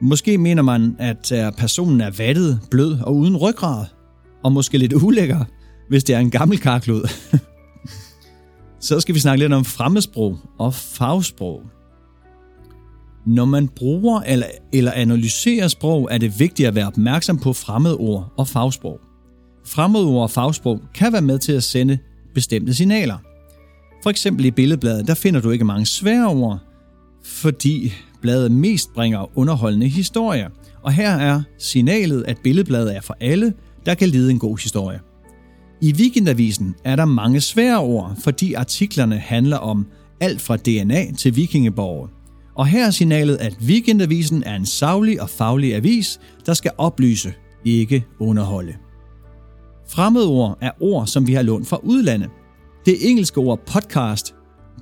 Måske 0.00 0.38
mener 0.38 0.62
man, 0.62 0.96
at 0.98 1.32
øh, 1.32 1.52
personen 1.52 2.00
er 2.00 2.10
vattet, 2.10 2.60
blød 2.70 2.98
og 3.00 3.16
uden 3.16 3.36
ryggrad, 3.36 3.84
og 4.44 4.52
måske 4.52 4.78
lidt 4.78 4.92
ulækker, 4.92 5.44
hvis 5.88 6.04
det 6.04 6.14
er 6.14 6.18
en 6.18 6.30
gammel 6.30 6.58
karklud. 6.58 7.08
Så 8.80 9.00
skal 9.00 9.14
vi 9.14 9.20
snakke 9.20 9.44
lidt 9.44 9.52
om 9.52 9.64
fremmedsprog 9.64 10.38
og 10.58 10.74
fagsprog. 10.74 11.62
Når 13.26 13.44
man 13.44 13.68
bruger 13.68 14.20
eller, 14.20 14.46
eller 14.72 14.92
analyserer 14.92 15.68
sprog, 15.68 16.08
er 16.10 16.18
det 16.18 16.40
vigtigt 16.40 16.68
at 16.68 16.74
være 16.74 16.86
opmærksom 16.86 17.38
på 17.38 17.52
fremmedord 17.52 18.32
og 18.36 18.48
fagsprog. 18.48 19.00
Fremmedord 19.66 20.22
og 20.22 20.30
fagsprog 20.30 20.80
kan 20.94 21.12
være 21.12 21.22
med 21.22 21.38
til 21.38 21.52
at 21.52 21.62
sende 21.62 21.98
bestemte 22.34 22.74
signaler. 22.74 23.18
For 24.02 24.10
eksempel 24.10 24.44
i 24.44 24.50
billedbladet, 24.50 25.08
der 25.08 25.14
finder 25.14 25.40
du 25.40 25.50
ikke 25.50 25.64
mange 25.64 25.86
svære 25.86 26.28
ord, 26.28 26.58
fordi 27.24 27.92
bladet 28.22 28.52
mest 28.52 28.94
bringer 28.94 29.38
underholdende 29.38 29.88
historier. 29.88 30.48
Og 30.82 30.92
her 30.92 31.10
er 31.10 31.42
signalet, 31.58 32.24
at 32.28 32.36
billedbladet 32.44 32.96
er 32.96 33.00
for 33.00 33.16
alle, 33.20 33.54
der 33.86 33.94
kan 33.94 34.08
lide 34.08 34.30
en 34.30 34.38
god 34.38 34.58
historie. 34.58 35.00
I 35.82 35.92
Weekendavisen 35.92 36.74
er 36.84 36.96
der 36.96 37.04
mange 37.04 37.40
svære 37.40 37.78
ord, 37.78 38.16
fordi 38.24 38.54
artiklerne 38.54 39.18
handler 39.18 39.56
om 39.56 39.86
alt 40.20 40.40
fra 40.40 40.56
DNA 40.56 41.12
til 41.12 41.36
vikingeborg. 41.36 42.08
Og 42.54 42.66
her 42.66 42.86
er 42.86 42.90
signalet, 42.90 43.36
at 43.36 43.56
Weekendavisen 43.62 44.42
er 44.46 44.56
en 44.56 44.66
savlig 44.66 45.22
og 45.22 45.30
faglig 45.30 45.74
avis, 45.74 46.20
der 46.46 46.54
skal 46.54 46.70
oplyse, 46.78 47.32
ikke 47.64 48.04
underholde. 48.18 48.74
Fremmedord 49.88 50.58
er 50.60 50.70
ord, 50.80 51.06
som 51.06 51.26
vi 51.26 51.32
har 51.32 51.42
lånt 51.42 51.68
fra 51.68 51.80
udlandet. 51.82 52.30
Det 52.86 52.96
engelske 53.10 53.40
ord 53.40 53.60
podcast 53.66 54.34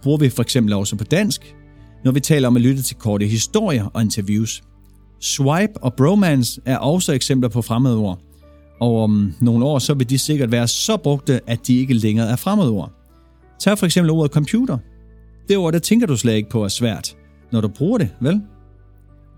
bruger 0.03 0.19
vi 0.19 0.29
for 0.29 0.43
eksempel 0.43 0.75
også 0.75 0.97
på 0.97 1.05
dansk, 1.05 1.55
når 2.05 2.13
vi 2.13 2.21
taler 2.21 2.49
om 2.49 2.57
at 2.57 2.63
lytte 2.63 2.83
til 2.83 2.97
korte 2.97 3.27
historier 3.27 3.85
og 3.85 4.03
interviews. 4.03 4.63
Swipe 5.21 5.73
og 5.83 5.95
bromance 5.95 6.61
er 6.65 6.79
også 6.79 7.13
eksempler 7.13 7.49
på 7.49 7.63
fremmedord, 7.63 8.21
og 8.81 9.03
om 9.03 9.35
nogle 9.41 9.65
år 9.65 9.79
så 9.79 9.95
vil 9.95 10.11
de 10.11 10.19
sikkert 10.19 10.53
være 10.53 10.69
så 10.69 10.97
brugte, 10.97 11.41
at 11.47 11.67
de 11.67 11.77
ikke 11.77 11.95
længere 11.95 12.29
er 12.29 12.37
fremmedord. 12.37 12.93
Tag 13.61 13.79
for 13.79 13.87
eksempel 13.87 14.11
ordet 14.11 14.33
computer. 14.33 14.79
Det 15.49 15.57
ord, 15.57 15.73
der 15.73 15.79
tænker 15.79 16.07
du 16.07 16.17
slet 16.17 16.35
ikke 16.35 16.51
på 16.51 16.65
er 16.65 16.69
svært, 16.69 17.17
når 17.53 17.61
du 17.61 17.69
bruger 17.69 17.99
det, 17.99 18.09
vel? 18.21 18.41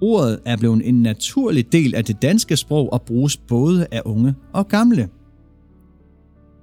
Ordet 0.01 0.41
er 0.45 0.57
blevet 0.57 0.89
en 0.89 1.03
naturlig 1.03 1.73
del 1.73 1.95
af 1.95 2.05
det 2.05 2.23
danske 2.23 2.57
sprog 2.57 2.93
og 2.93 3.03
bruges 3.03 3.37
både 3.37 3.87
af 3.91 4.03
unge 4.05 4.35
og 4.53 4.69
gamle. 4.69 5.09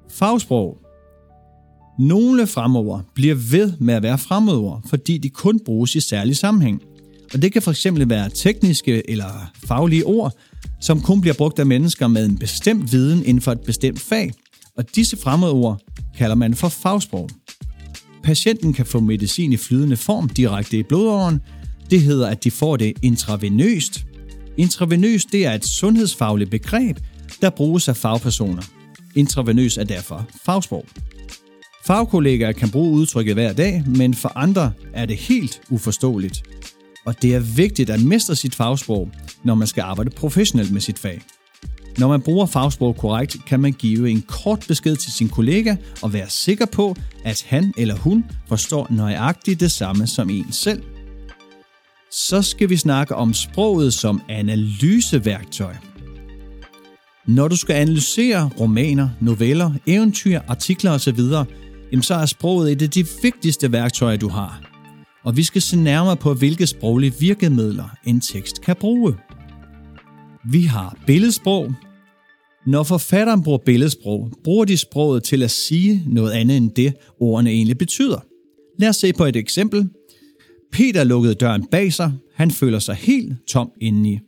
Fagsprog. 0.10 0.78
Nogle 2.00 2.48
fremover 2.48 3.02
bliver 3.16 3.36
ved 3.36 3.74
med 3.80 3.94
at 3.94 4.04
være 4.04 4.18
fremmedord, 4.18 4.82
fordi 4.90 5.18
de 5.18 5.30
kun 5.30 5.60
bruges 5.66 5.96
i 5.96 6.00
særlig 6.00 6.38
sammenhæng. 6.38 6.82
Og 7.34 7.42
det 7.42 7.54
kan 7.54 7.62
fx 7.62 7.86
være 7.94 8.30
tekniske 8.30 9.10
eller 9.10 9.52
faglige 9.68 10.06
ord, 10.06 10.34
som 10.82 11.02
kun 11.02 11.22
bliver 11.22 11.34
brugt 11.34 11.60
af 11.60 11.66
mennesker 11.66 12.08
med 12.08 12.26
en 12.26 12.38
bestemt 12.38 12.92
viden 12.92 13.26
inden 13.26 13.42
for 13.42 13.52
et 13.52 13.60
bestemt 13.60 14.00
fag. 14.00 14.32
Og 14.78 14.96
disse 14.96 15.18
fremmedord 15.18 15.82
kalder 16.18 16.36
man 16.36 16.56
for 16.56 16.70
fagsprog. 16.70 17.30
Patienten 18.24 18.74
kan 18.74 18.86
få 18.86 19.00
medicin 19.00 19.54
i 19.54 19.58
flydende 19.58 19.98
form 19.98 20.30
direkte 20.30 20.78
i 20.78 20.84
blodåren. 20.84 21.40
Det 21.90 22.02
hedder, 22.02 22.28
at 22.28 22.44
de 22.44 22.52
får 22.52 22.78
det 22.78 22.94
intravenøst. 23.02 24.06
Intravenøst 24.58 25.32
det 25.32 25.46
er 25.46 25.54
et 25.54 25.66
sundhedsfagligt 25.66 26.50
begreb, 26.50 26.98
der 27.42 27.50
bruges 27.50 27.88
af 27.88 27.98
fagpersoner. 27.98 28.64
Intravenøs 29.16 29.78
er 29.78 29.84
derfor 29.84 30.28
fagsprog. 30.46 30.86
Fagkollegaer 31.86 32.52
kan 32.52 32.70
bruge 32.70 32.92
udtrykket 32.92 33.34
hver 33.34 33.54
dag, 33.54 33.84
men 33.86 34.14
for 34.14 34.32
andre 34.36 34.72
er 34.94 35.06
det 35.06 35.18
helt 35.18 35.62
uforståeligt. 35.70 36.44
Og 37.08 37.22
det 37.22 37.36
er 37.36 37.40
vigtigt 37.40 37.90
at 37.90 38.02
mestre 38.02 38.36
sit 38.36 38.56
fagsprog, 38.56 39.12
når 39.44 39.56
man 39.56 39.68
skal 39.68 39.82
arbejde 39.82 40.10
professionelt 40.10 40.72
med 40.72 40.82
sit 40.82 41.00
fag. 41.00 41.22
Når 41.98 42.08
man 42.08 42.22
bruger 42.22 42.46
fagsprog 42.46 42.98
korrekt, 42.98 43.38
kan 43.48 43.60
man 43.60 43.74
give 43.74 44.10
en 44.10 44.22
kort 44.22 44.66
besked 44.68 44.96
til 44.96 45.12
sin 45.12 45.30
kollega 45.30 45.76
og 46.02 46.14
være 46.14 46.30
sikker 46.30 46.66
på, 46.66 46.96
at 47.24 47.46
han 47.48 47.74
eller 47.78 47.96
hun 47.96 48.26
forstår 48.48 48.88
nøjagtigt 48.90 49.60
det 49.60 49.72
samme 49.72 50.08
som 50.08 50.30
en 50.30 50.52
selv. 50.52 50.84
Så 52.12 52.42
skal 52.42 52.70
vi 52.70 52.78
snakke 52.78 53.16
om 53.16 53.34
sproget 53.34 53.94
som 53.94 54.22
analyseværktøj. 54.30 55.76
Når 57.28 57.48
du 57.48 57.56
skal 57.56 57.74
analysere 57.74 58.50
romaner, 58.60 59.10
noveller, 59.22 59.72
eventyr, 59.86 60.40
artikler 60.48 60.92
osv., 60.92 61.20
så 62.02 62.16
er 62.16 62.26
sproget 62.26 62.72
et 62.72 62.82
af 62.82 62.90
de 62.90 63.06
vigtigste 63.22 63.72
værktøjer, 63.72 64.18
du 64.18 64.30
har. 64.30 64.77
Og 65.24 65.38
vi 65.38 65.44
skal 65.44 65.62
se 65.62 65.78
nærmere 65.78 66.18
på, 66.18 66.34
hvilke 66.34 66.68
sproglige 66.68 67.14
virkemidler 67.20 67.98
en 68.06 68.22
tekst 68.22 68.62
kan 68.62 68.76
bruge. 68.80 69.16
Vi 70.52 70.62
har 70.62 70.98
billedsprog. 71.08 71.74
Når 72.66 72.84
forfatteren 72.84 73.44
bruger 73.44 73.58
billedsprog, 73.66 74.32
bruger 74.44 74.66
de 74.66 74.78
sproget 74.78 75.24
til 75.24 75.44
at 75.44 75.52
sige 75.52 76.04
noget 76.08 76.32
andet 76.32 76.58
end 76.58 76.72
det, 76.72 76.94
ordene 77.20 77.50
egentlig 77.50 77.78
betyder. 77.78 78.20
Lad 78.80 78.90
os 78.90 78.96
se 78.96 79.14
på 79.14 79.26
et 79.26 79.36
eksempel. 79.36 79.90
Peter 80.72 81.04
lukkede 81.04 81.34
døren 81.34 81.66
bag 81.72 81.94
sig. 81.94 82.12
Han 82.36 82.52
føler 82.52 82.80
sig 82.80 82.96
helt 82.96 83.34
tom 83.48 83.72
indeni. 83.82 84.20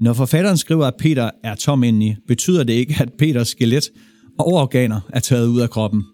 Når 0.00 0.12
forfatteren 0.12 0.56
skriver, 0.56 0.86
at 0.86 0.94
Peter 0.98 1.30
er 1.44 1.54
tom 1.54 1.84
indeni, 1.84 2.14
betyder 2.28 2.64
det 2.64 2.72
ikke, 2.72 2.96
at 3.00 3.12
Peters 3.18 3.48
skelet 3.48 3.90
og 4.38 4.46
organer 4.46 5.00
er 5.12 5.20
taget 5.20 5.46
ud 5.46 5.60
af 5.60 5.70
kroppen. 5.70 6.04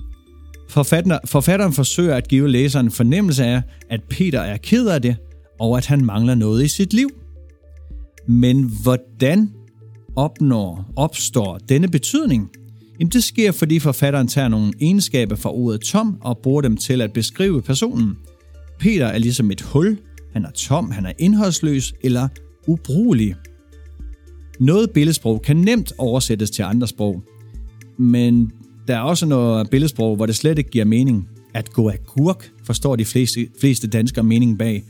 Forfatteren, 0.68 1.20
forfatteren 1.24 1.72
forsøger 1.72 2.14
at 2.14 2.28
give 2.28 2.48
læseren 2.48 2.86
en 2.86 2.92
fornemmelse 2.92 3.44
af, 3.44 3.62
at 3.90 4.00
Peter 4.02 4.40
er 4.40 4.56
ked 4.56 4.86
af 4.86 5.02
det, 5.02 5.16
og 5.60 5.76
at 5.76 5.86
han 5.86 6.04
mangler 6.04 6.34
noget 6.34 6.64
i 6.64 6.68
sit 6.68 6.92
liv. 6.92 7.10
Men 8.28 8.70
hvordan 8.82 9.50
opnår, 10.16 10.92
opstår 10.96 11.58
denne 11.58 11.88
betydning? 11.88 12.50
Jamen 13.00 13.10
det 13.10 13.24
sker, 13.24 13.52
fordi 13.52 13.78
forfatteren 13.78 14.28
tager 14.28 14.48
nogle 14.48 14.72
egenskaber 14.80 15.36
fra 15.36 15.52
ordet 15.54 15.80
tom 15.80 16.18
og 16.20 16.38
bruger 16.38 16.60
dem 16.60 16.76
til 16.76 17.00
at 17.00 17.12
beskrive 17.12 17.62
personen. 17.62 18.16
Peter 18.78 19.06
er 19.06 19.18
ligesom 19.18 19.50
et 19.50 19.60
hul, 19.60 19.98
han 20.32 20.44
er 20.44 20.50
tom, 20.50 20.90
han 20.90 21.06
er 21.06 21.12
indholdsløs 21.18 21.94
eller 22.02 22.28
ubrugelig. 22.66 23.34
Noget 24.60 24.90
billedsprog 24.90 25.42
kan 25.42 25.56
nemt 25.56 25.92
oversættes 25.98 26.50
til 26.50 26.62
andre 26.62 26.88
sprog, 26.88 27.22
men 27.98 28.52
der 28.88 28.96
er 28.96 29.00
også 29.00 29.26
noget 29.26 29.70
billedsprog, 29.70 30.16
hvor 30.16 30.26
det 30.26 30.36
slet 30.36 30.58
ikke 30.58 30.70
giver 30.70 30.84
mening. 30.84 31.28
At 31.54 31.72
gå 31.72 31.88
af 31.88 31.98
gurk 32.06 32.50
forstår 32.64 32.96
de 32.96 33.04
fleste, 33.04 33.46
fleste 33.60 33.86
danskere 33.86 34.24
meningen 34.24 34.58
bag. 34.58 34.84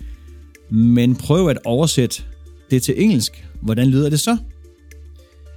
Men 0.71 1.17
prøv 1.17 1.49
at 1.49 1.59
oversætte 1.65 2.23
det 2.71 2.83
til 2.83 3.03
engelsk. 3.03 3.49
Hvordan 3.63 3.89
lyder 3.89 4.11
det 4.11 4.21
så? 4.21 4.37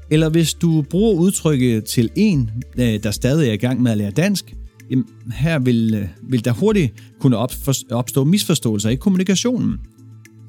Eller 0.10 0.30
hvis 0.30 0.54
du 0.54 0.82
bruger 0.82 1.14
udtrykket 1.14 1.86
til 1.86 2.10
en, 2.16 2.52
øh, 2.78 3.04
der 3.04 3.12
stadig 3.12 3.50
er 3.50 3.54
i 3.54 3.58
gang 3.58 3.82
med 3.82 3.92
at 3.92 3.98
lære 3.98 4.12
dansk, 4.12 4.56
jamen 4.90 5.06
her 5.34 5.60
vil, 5.60 5.94
øh, 5.94 6.08
vil 6.30 6.46
der 6.46 6.52
hurtigt 6.52 6.94
kunne 7.20 7.38
opstå 7.92 8.24
misforståelser 8.24 8.90
i 8.90 8.96
kommunikationen. 8.96 9.78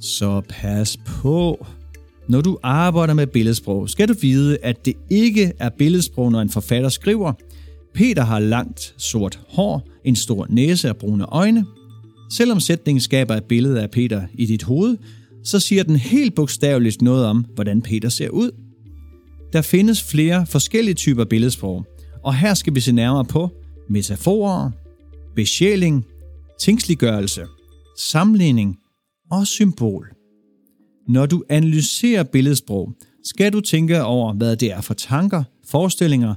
Så 0.00 0.42
pas 0.48 0.96
på. 1.06 1.66
Når 2.28 2.40
du 2.40 2.58
arbejder 2.62 3.14
med 3.14 3.26
billedsprog, 3.26 3.90
skal 3.90 4.08
du 4.08 4.14
vide, 4.20 4.58
at 4.62 4.86
det 4.86 4.94
ikke 5.10 5.52
er 5.58 5.68
billedsprog, 5.68 6.32
når 6.32 6.40
en 6.40 6.50
forfatter 6.50 6.88
skriver. 6.88 7.32
Peter 7.98 8.24
har 8.24 8.38
langt 8.38 8.94
sort 8.96 9.40
hår, 9.48 9.88
en 10.04 10.16
stor 10.16 10.46
næse 10.50 10.90
og 10.90 10.96
brune 10.96 11.24
øjne. 11.24 11.64
Selvom 12.30 12.60
sætningen 12.60 13.00
skaber 13.00 13.34
et 13.34 13.44
billede 13.44 13.82
af 13.82 13.90
Peter 13.90 14.22
i 14.34 14.46
dit 14.46 14.62
hoved, 14.62 14.96
så 15.44 15.60
siger 15.60 15.82
den 15.82 15.96
helt 15.96 16.34
bogstaveligt 16.34 17.02
noget 17.02 17.24
om, 17.26 17.44
hvordan 17.54 17.82
Peter 17.82 18.08
ser 18.08 18.28
ud. 18.28 18.50
Der 19.52 19.62
findes 19.62 20.02
flere 20.02 20.46
forskellige 20.46 20.94
typer 20.94 21.24
billedsprog, 21.24 21.86
og 22.24 22.34
her 22.34 22.54
skal 22.54 22.74
vi 22.74 22.80
se 22.80 22.92
nærmere 22.92 23.24
på 23.24 23.50
metaforer, 23.90 24.70
besjæling, 25.36 26.04
tingsliggørelse, 26.60 27.46
sammenligning 27.98 28.76
og 29.30 29.46
symbol. 29.46 30.08
Når 31.08 31.26
du 31.26 31.44
analyserer 31.48 32.22
billedsprog, 32.22 32.92
skal 33.24 33.52
du 33.52 33.60
tænke 33.60 34.02
over, 34.02 34.32
hvad 34.32 34.56
det 34.56 34.72
er 34.72 34.80
for 34.80 34.94
tanker, 34.94 35.42
forestillinger 35.64 36.34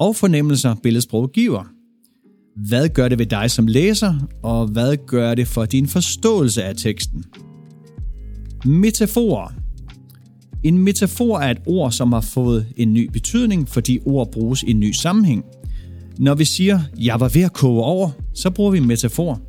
og 0.00 0.16
fornemmelser, 0.16 0.74
billedsprog 0.82 1.32
giver. 1.32 1.64
Hvad 2.68 2.88
gør 2.88 3.08
det 3.08 3.18
ved 3.18 3.26
dig 3.26 3.50
som 3.50 3.66
læser, 3.66 4.14
og 4.42 4.66
hvad 4.66 4.96
gør 5.06 5.34
det 5.34 5.48
for 5.48 5.64
din 5.64 5.86
forståelse 5.86 6.64
af 6.64 6.76
teksten? 6.76 7.24
Metaforer. 8.64 9.52
En 10.62 10.78
metafor 10.78 11.38
er 11.38 11.50
et 11.50 11.60
ord, 11.66 11.92
som 11.92 12.12
har 12.12 12.20
fået 12.20 12.66
en 12.76 12.94
ny 12.94 13.10
betydning, 13.12 13.68
fordi 13.68 13.98
ord 14.06 14.32
bruges 14.32 14.62
i 14.62 14.70
en 14.70 14.80
ny 14.80 14.92
sammenhæng. 14.92 15.44
Når 16.18 16.34
vi 16.34 16.44
siger, 16.44 16.80
jeg 17.00 17.20
var 17.20 17.28
ved 17.28 17.42
at 17.42 17.52
koge 17.52 17.82
over, 17.82 18.10
så 18.34 18.50
bruger 18.50 18.70
vi 18.70 18.78
en 18.78 18.86
metafor. 18.86 19.40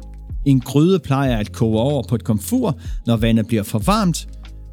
En 0.45 0.59
gryde 0.59 0.99
plejer 0.99 1.37
at 1.37 1.51
koge 1.51 1.79
over 1.79 2.03
på 2.09 2.15
et 2.15 2.23
komfur, 2.23 2.79
når 3.07 3.17
vandet 3.17 3.47
bliver 3.47 3.63
for 3.63 3.79
varmt, 3.79 4.27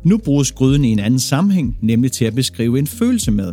nu 0.04 0.18
bruges 0.18 0.52
gryden 0.52 0.84
i 0.84 0.88
en 0.88 0.98
anden 0.98 1.20
sammenhæng, 1.20 1.78
nemlig 1.82 2.12
til 2.12 2.24
at 2.24 2.34
beskrive 2.34 2.78
en 2.78 2.86
følelse 2.86 3.30
med. 3.30 3.52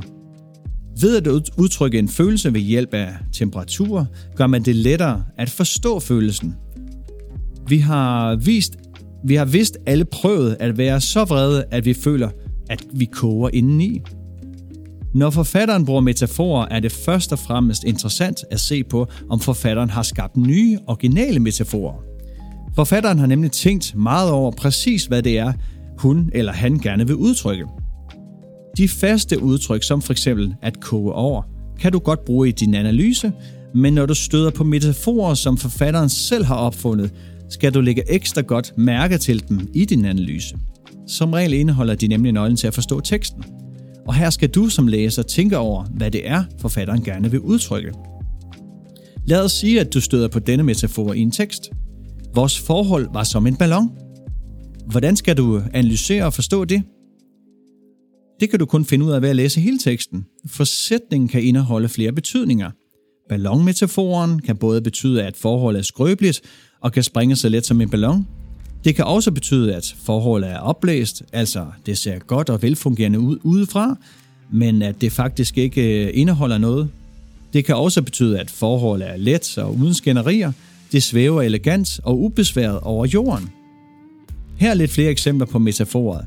Ved 1.02 1.18
at 1.18 1.28
udtrykke 1.58 2.00
en 2.00 2.10
følelse 2.10 2.54
ved 2.54 2.62
hjælp 2.62 2.94
af 2.94 3.14
temperatur, 3.34 4.08
gør 4.36 4.48
man 4.48 4.64
det 4.64 4.76
lettere 4.76 5.24
at 5.38 5.50
forstå 5.50 6.00
følelsen. 6.00 6.56
Vi 7.68 7.78
har 7.78 8.36
vist 8.36 8.78
Vi 9.24 9.36
har 9.36 9.46
vist 9.46 9.78
alle 9.86 10.06
prøvet 10.06 10.58
at 10.60 10.78
være 10.78 11.02
så 11.02 11.24
vrede, 11.24 11.64
at 11.72 11.86
vi 11.86 11.94
føler, 11.94 12.30
at 12.70 12.86
vi 12.94 13.06
koger 13.06 13.50
indeni. 13.54 14.02
Når 15.14 15.30
forfatteren 15.30 15.86
bruger 15.86 16.02
metaforer, 16.02 16.68
er 16.72 16.80
det 16.80 16.92
først 16.92 17.32
og 17.32 17.40
fremmest 17.40 17.84
interessant 17.84 18.38
at 18.52 18.60
se 18.60 18.84
på, 18.84 19.08
om 19.30 19.40
forfatteren 19.40 19.90
har 19.90 20.04
skabt 20.04 20.38
nye, 20.38 20.78
originale 20.88 21.40
metaforer. 21.40 22.04
Forfatteren 22.76 23.20
har 23.20 23.28
nemlig 23.28 23.52
tænkt 23.52 23.96
meget 23.96 24.32
over 24.32 24.52
præcis, 24.52 25.06
hvad 25.06 25.24
det 25.24 25.38
er, 25.38 25.54
hun 25.98 26.30
eller 26.34 26.52
han 26.52 26.80
gerne 26.80 27.08
vil 27.08 27.16
udtrykke. 27.16 27.66
De 28.80 28.88
faste 28.88 29.44
udtryk, 29.44 29.84
som 29.84 30.02
for 30.02 30.14
eksempel 30.14 30.56
at 30.62 30.80
koge 30.80 31.14
over, 31.14 31.42
kan 31.80 31.92
du 31.92 32.00
godt 32.00 32.26
bruge 32.26 32.50
i 32.50 32.52
din 32.52 32.74
analyse, 32.74 33.32
men 33.76 33.94
når 33.94 34.06
du 34.06 34.14
støder 34.14 34.52
på 34.52 34.64
metaforer, 34.64 35.34
som 35.34 35.58
forfatteren 35.58 36.10
selv 36.10 36.46
har 36.46 36.56
opfundet, 36.56 37.14
skal 37.50 37.74
du 37.74 37.82
lægge 37.82 38.12
ekstra 38.12 38.42
godt 38.42 38.74
mærke 38.78 39.18
til 39.18 39.50
dem 39.50 39.70
i 39.74 39.86
din 39.86 40.06
analyse. 40.06 40.58
Som 41.08 41.34
regel 41.34 41.54
indeholder 41.54 41.96
de 41.96 42.08
nemlig 42.08 42.32
nøglen 42.32 42.58
til 42.58 42.68
at 42.68 42.74
forstå 42.74 43.00
teksten. 43.00 43.44
Og 44.08 44.16
her 44.16 44.30
skal 44.30 44.50
du 44.50 44.70
som 44.70 44.88
læser 44.88 45.24
tænke 45.24 45.58
over, 45.58 45.84
hvad 45.84 46.12
det 46.12 46.30
er, 46.30 46.44
forfatteren 46.60 47.04
gerne 47.04 47.32
vil 47.32 47.40
udtrykke. 47.40 47.92
Lad 49.26 49.44
os 49.44 49.52
sige, 49.52 49.80
at 49.80 49.94
du 49.94 50.02
støder 50.02 50.28
på 50.28 50.40
denne 50.40 50.64
metafor 50.64 51.14
i 51.14 51.20
en 51.20 51.32
tekst. 51.32 51.70
Vores 52.36 52.60
forhold 52.60 53.08
var 53.14 53.24
som 53.24 53.48
en 53.48 53.56
ballon. 53.56 53.90
Hvordan 54.86 55.16
skal 55.16 55.38
du 55.38 55.62
analysere 55.74 56.26
og 56.26 56.34
forstå 56.34 56.66
det? 56.66 56.84
Det 58.40 58.50
kan 58.50 58.60
du 58.60 58.66
kun 58.66 58.86
finde 58.86 59.06
ud 59.06 59.12
af 59.12 59.22
ved 59.22 59.30
at 59.30 59.36
læse 59.36 59.62
hele 59.62 59.80
teksten, 59.80 60.26
for 60.48 60.64
sætningen 60.64 61.28
kan 61.28 61.44
indeholde 61.44 61.90
flere 61.90 62.12
betydninger. 62.12 62.72
Ballonmetaforen 63.30 64.40
kan 64.40 64.58
både 64.58 64.82
betyde, 64.82 65.24
at 65.24 65.38
forholdet 65.38 65.80
er 65.80 65.84
skrøbeligt 65.84 66.42
og 66.82 66.92
kan 66.92 67.04
springe 67.04 67.36
så 67.36 67.50
let 67.50 67.66
som 67.66 67.82
en 67.82 67.90
ballon. 67.90 68.28
Det 68.84 68.96
kan 68.96 69.06
også 69.06 69.32
betyde, 69.32 69.76
at 69.76 69.96
forholdet 70.04 70.50
er 70.50 70.58
oplæst, 70.58 71.24
altså 71.34 71.66
det 71.86 71.98
ser 71.98 72.20
godt 72.20 72.50
og 72.50 72.62
velfungerende 72.62 73.20
ud 73.20 73.38
udefra, 73.44 73.98
men 74.54 74.82
at 74.82 75.02
det 75.02 75.12
faktisk 75.12 75.58
ikke 75.58 76.06
øh, 76.06 76.12
indeholder 76.14 76.58
noget. 76.58 76.90
Det 77.54 77.66
kan 77.66 77.76
også 77.76 78.02
betyde, 78.02 78.40
at 78.40 78.50
forholdet 78.50 79.10
er 79.10 79.18
let 79.18 79.58
og 79.58 79.76
uden 79.76 79.94
skænderier, 79.94 80.52
det 80.92 81.04
svæver 81.04 81.42
elegant 81.42 82.00
og 82.04 82.20
ubesværet 82.20 82.80
over 82.80 83.06
jorden. 83.06 83.50
Her 84.58 84.70
er 84.70 84.74
lidt 84.74 84.92
flere 84.92 85.10
eksempler 85.12 85.46
på 85.46 85.60
metaforet 85.60 86.26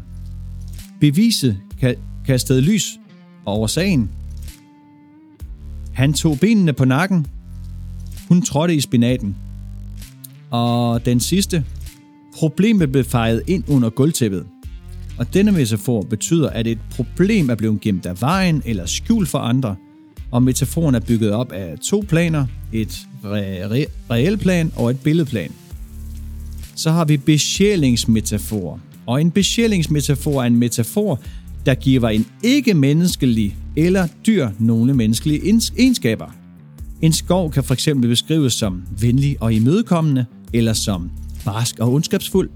bevise 1.03 1.57
kastede 2.27 2.61
lys 2.61 2.99
over 3.45 3.67
sagen. 3.67 4.11
Han 5.93 6.13
tog 6.13 6.41
benene 6.41 6.73
på 6.73 6.85
nakken. 6.85 7.27
Hun 8.29 8.43
trådte 8.43 8.75
i 8.75 8.81
spinaten. 8.81 9.37
Og 10.51 11.05
den 11.05 11.21
sidste. 11.21 11.65
Problemet 12.35 12.93
blev 12.93 13.05
fejet 13.05 13.43
ind 13.47 13.65
under 13.69 13.91
gulvtæppet. 13.91 14.47
Og 15.19 15.35
denne 15.35 15.53
metafor 15.53 16.03
betyder, 16.03 16.51
at 16.51 16.67
et 16.67 16.79
problem 16.91 17.51
er 17.51 17.55
blevet 17.55 17.81
gemt 17.81 18.07
af 18.07 18.21
vejen 18.21 18.63
eller 18.65 18.87
skjult 18.87 19.29
for 19.29 19.39
andre, 19.39 19.77
og 20.31 20.43
metaforen 20.43 20.95
er 20.95 21.01
bygget 21.01 21.33
op 21.33 21.53
af 21.53 21.79
to 21.79 22.05
planer, 22.09 22.47
et 22.73 23.07
re- 23.25 23.73
re- 23.73 23.91
reelt 24.11 24.41
plan 24.41 24.73
og 24.77 24.91
et 24.91 25.01
billedplan. 25.01 25.53
Så 26.75 26.91
har 26.91 27.05
vi 27.05 27.17
besjælingsmetaforer, 27.17 28.79
og 29.13 29.21
en 29.21 29.31
besjælingsmetafor 29.31 30.43
er 30.43 30.47
en 30.47 30.57
metafor, 30.57 31.21
der 31.67 31.75
giver 31.75 32.09
en 32.09 32.27
ikke-menneskelig 32.43 33.57
eller 33.77 34.09
dyr 34.27 34.49
nogle 34.59 34.95
menneskelige 34.95 35.61
egenskaber. 35.79 36.35
En 37.03 37.13
skov 37.13 37.53
kan 37.53 37.65
fx 37.65 37.89
beskrives 38.03 38.53
som 38.53 38.83
venlig 39.01 39.37
og 39.41 39.55
imødekommende, 39.55 40.25
eller 40.53 40.73
som 40.73 41.11
barsk 41.45 41.79
og 41.79 41.93
ondskabsfuld. 41.93 42.51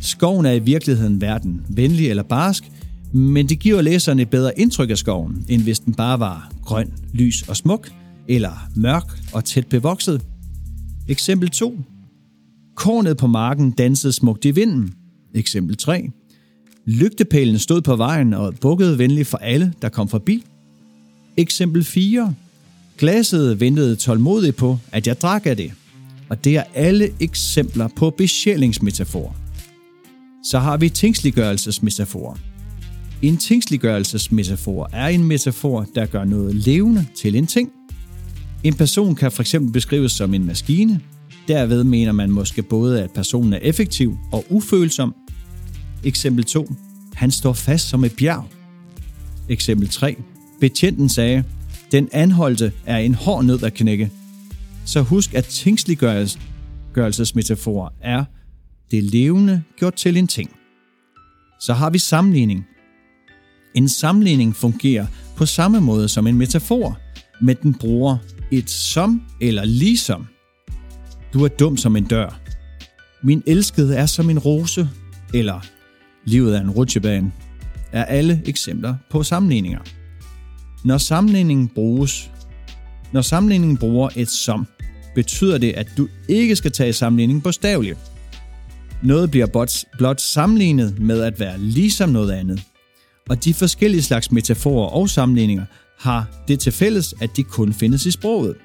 Skoven 0.00 0.46
er 0.46 0.52
i 0.52 0.58
virkeligheden 0.58 1.20
verden 1.20 1.60
venlig 1.68 2.10
eller 2.10 2.22
barsk, 2.22 2.70
men 3.12 3.48
det 3.48 3.58
giver 3.58 3.82
læseren 3.82 4.18
et 4.18 4.30
bedre 4.30 4.60
indtryk 4.60 4.90
af 4.90 4.98
skoven, 4.98 5.44
end 5.48 5.62
hvis 5.62 5.80
den 5.80 5.94
bare 5.94 6.20
var 6.20 6.52
grøn, 6.64 6.92
lys 7.12 7.42
og 7.48 7.56
smuk, 7.56 7.90
eller 8.28 8.68
mørk 8.76 9.18
og 9.32 9.44
tæt 9.44 9.66
bevokset. 9.66 10.22
Eksempel 11.08 11.50
2. 11.50 11.78
Kornet 12.76 13.16
på 13.16 13.26
marken 13.26 13.70
dansede 13.70 14.12
smukt 14.12 14.44
i 14.44 14.50
vinden. 14.50 14.94
Eksempel 15.34 15.76
3. 15.76 16.10
Lygtepælen 16.86 17.58
stod 17.58 17.82
på 17.82 17.96
vejen 17.96 18.34
og 18.34 18.54
bukkede 18.60 18.98
venligt 18.98 19.28
for 19.28 19.38
alle, 19.38 19.72
der 19.82 19.88
kom 19.88 20.08
forbi. 20.08 20.44
Eksempel 21.36 21.84
4. 21.84 22.34
Glasset 22.98 23.60
ventede 23.60 23.96
tålmodigt 23.96 24.56
på, 24.56 24.78
at 24.92 25.06
jeg 25.06 25.20
drak 25.20 25.46
af 25.46 25.56
det. 25.56 25.72
Og 26.28 26.44
det 26.44 26.56
er 26.56 26.64
alle 26.74 27.10
eksempler 27.20 27.88
på 27.88 28.10
besjælingsmetaforer. 28.10 29.32
Så 30.44 30.58
har 30.58 30.76
vi 30.76 30.88
tingsliggørelsesmetaforer. 30.88 32.36
En 33.22 33.36
tingsliggørelsesmetafor 33.36 34.88
er 34.92 35.08
en 35.08 35.24
metafor, 35.24 35.86
der 35.94 36.06
gør 36.06 36.24
noget 36.24 36.54
levende 36.54 37.06
til 37.16 37.36
en 37.36 37.46
ting. 37.46 37.70
En 38.64 38.74
person 38.74 39.14
kan 39.14 39.32
fx 39.32 39.54
beskrives 39.72 40.12
som 40.12 40.34
en 40.34 40.46
maskine. 40.46 41.00
Derved 41.48 41.84
mener 41.84 42.12
man 42.12 42.30
måske 42.30 42.62
både, 42.62 43.02
at 43.02 43.10
personen 43.10 43.52
er 43.52 43.58
effektiv 43.62 44.16
og 44.32 44.44
ufølsom, 44.50 45.14
Eksempel 46.04 46.44
2. 46.44 46.72
Han 47.14 47.30
står 47.30 47.52
fast 47.52 47.88
som 47.88 48.04
et 48.04 48.16
bjerg. 48.16 48.48
Eksempel 49.48 49.88
3. 49.88 50.16
Betjenten 50.60 51.08
sagde, 51.08 51.44
den 51.92 52.08
anholdte 52.12 52.72
er 52.86 52.98
en 52.98 53.14
hård 53.14 53.44
nød 53.44 53.62
at 53.62 53.74
knække. 53.74 54.10
Så 54.84 55.02
husk, 55.02 55.34
at 55.34 55.44
tingsliggørelsesmetafor 55.44 57.92
er 58.00 58.24
det 58.90 59.04
levende 59.04 59.62
gjort 59.78 59.94
til 59.94 60.16
en 60.16 60.26
ting. 60.26 60.50
Så 61.60 61.74
har 61.74 61.90
vi 61.90 61.98
sammenligning. 61.98 62.66
En 63.74 63.88
sammenligning 63.88 64.56
fungerer 64.56 65.06
på 65.36 65.46
samme 65.46 65.80
måde 65.80 66.08
som 66.08 66.26
en 66.26 66.38
metafor, 66.38 66.98
men 67.40 67.56
den 67.62 67.74
bruger 67.74 68.16
et 68.50 68.70
som 68.70 69.22
eller 69.40 69.64
ligesom. 69.64 70.26
Du 71.32 71.44
er 71.44 71.48
dum 71.48 71.76
som 71.76 71.96
en 71.96 72.04
dør. 72.04 72.40
Min 73.22 73.42
elskede 73.46 73.96
er 73.96 74.06
som 74.06 74.30
en 74.30 74.38
rose, 74.38 74.88
eller 75.34 75.60
Livet 76.24 76.56
er 76.56 76.60
en 76.60 76.70
rutsjebane, 76.70 77.32
er 77.92 78.04
alle 78.04 78.42
eksempler 78.46 78.94
på 79.10 79.22
sammenligninger. 79.22 79.80
Når 80.84 80.98
sammenligningen 80.98 81.68
bruges, 81.68 82.30
når 83.12 83.20
sammenligningen 83.20 83.76
bruger 83.76 84.08
et 84.16 84.28
som, 84.28 84.66
betyder 85.14 85.58
det, 85.58 85.72
at 85.72 85.86
du 85.96 86.08
ikke 86.28 86.56
skal 86.56 86.72
tage 86.72 86.92
sammenligningen 86.92 87.42
bogstaveligt. 87.42 87.98
Noget 89.02 89.30
bliver 89.30 89.46
blot, 89.46 89.72
blot 89.98 90.20
sammenlignet 90.20 90.98
med 90.98 91.22
at 91.22 91.40
være 91.40 91.58
ligesom 91.58 92.08
noget 92.08 92.32
andet. 92.32 92.62
Og 93.28 93.44
de 93.44 93.54
forskellige 93.54 94.02
slags 94.02 94.32
metaforer 94.32 94.88
og 94.88 95.08
sammenligninger 95.08 95.64
har 95.98 96.44
det 96.48 96.60
til 96.60 96.72
fælles, 96.72 97.14
at 97.20 97.30
de 97.36 97.42
kun 97.42 97.72
findes 97.72 98.06
i 98.06 98.10
sproget. 98.10 98.56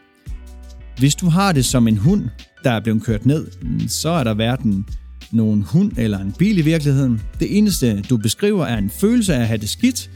Hvis 0.98 1.16
du 1.16 1.30
har 1.30 1.52
det 1.52 1.66
som 1.66 1.88
en 1.88 1.98
hund, 1.98 2.30
der 2.64 2.72
er 2.72 2.80
blevet 2.80 3.04
kørt 3.04 3.26
ned, 3.26 3.48
så 3.88 4.10
er 4.10 4.24
der 4.24 4.34
verden 4.34 4.86
nogen 5.32 5.62
hund 5.62 5.92
eller 5.98 6.20
en 6.20 6.32
bil 6.32 6.58
i 6.58 6.62
virkeligheden. 6.62 7.22
Det 7.40 7.58
eneste, 7.58 8.02
du 8.02 8.18
beskriver, 8.18 8.66
er 8.66 8.78
en 8.78 8.90
følelse 8.90 9.36
af 9.36 9.40
at 9.40 9.48
have 9.48 9.58
det 9.58 9.70
skidt, 9.70 10.10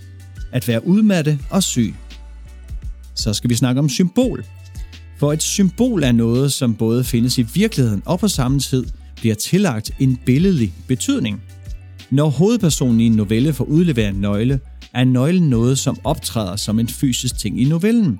at 0.51 0.67
være 0.67 0.87
udmattet 0.87 1.39
og 1.49 1.63
syg. 1.63 1.95
Så 3.15 3.33
skal 3.33 3.49
vi 3.49 3.55
snakke 3.55 3.79
om 3.79 3.89
symbol. 3.89 4.45
For 5.17 5.33
et 5.33 5.43
symbol 5.43 6.03
er 6.03 6.11
noget, 6.11 6.51
som 6.51 6.75
både 6.75 7.03
findes 7.03 7.37
i 7.37 7.45
virkeligheden 7.53 8.01
og 8.05 8.19
på 8.19 8.27
samme 8.27 8.59
tid 8.59 8.85
bliver 9.15 9.35
tillagt 9.35 9.91
en 9.99 10.19
billedlig 10.25 10.73
betydning. 10.87 11.41
Når 12.09 12.29
hovedpersonen 12.29 12.99
i 12.99 13.05
en 13.05 13.11
novelle 13.11 13.53
får 13.53 13.65
udleveret 13.65 14.09
en 14.09 14.21
nøgle, 14.21 14.59
er 14.93 15.03
nøglen 15.03 15.49
noget, 15.49 15.79
som 15.79 15.97
optræder 16.03 16.55
som 16.55 16.79
en 16.79 16.87
fysisk 16.87 17.37
ting 17.37 17.61
i 17.61 17.65
novellen. 17.65 18.19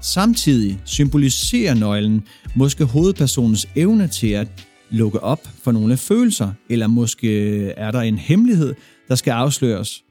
Samtidig 0.00 0.80
symboliserer 0.84 1.74
nøglen 1.74 2.22
måske 2.54 2.84
hovedpersonens 2.84 3.68
evne 3.76 4.08
til 4.08 4.26
at 4.26 4.48
lukke 4.90 5.20
op 5.20 5.48
for 5.62 5.72
nogle 5.72 5.96
følelser, 5.96 6.52
eller 6.68 6.86
måske 6.86 7.66
er 7.70 7.90
der 7.90 8.00
en 8.00 8.18
hemmelighed, 8.18 8.74
der 9.08 9.14
skal 9.14 9.30
afsløres. 9.30 10.04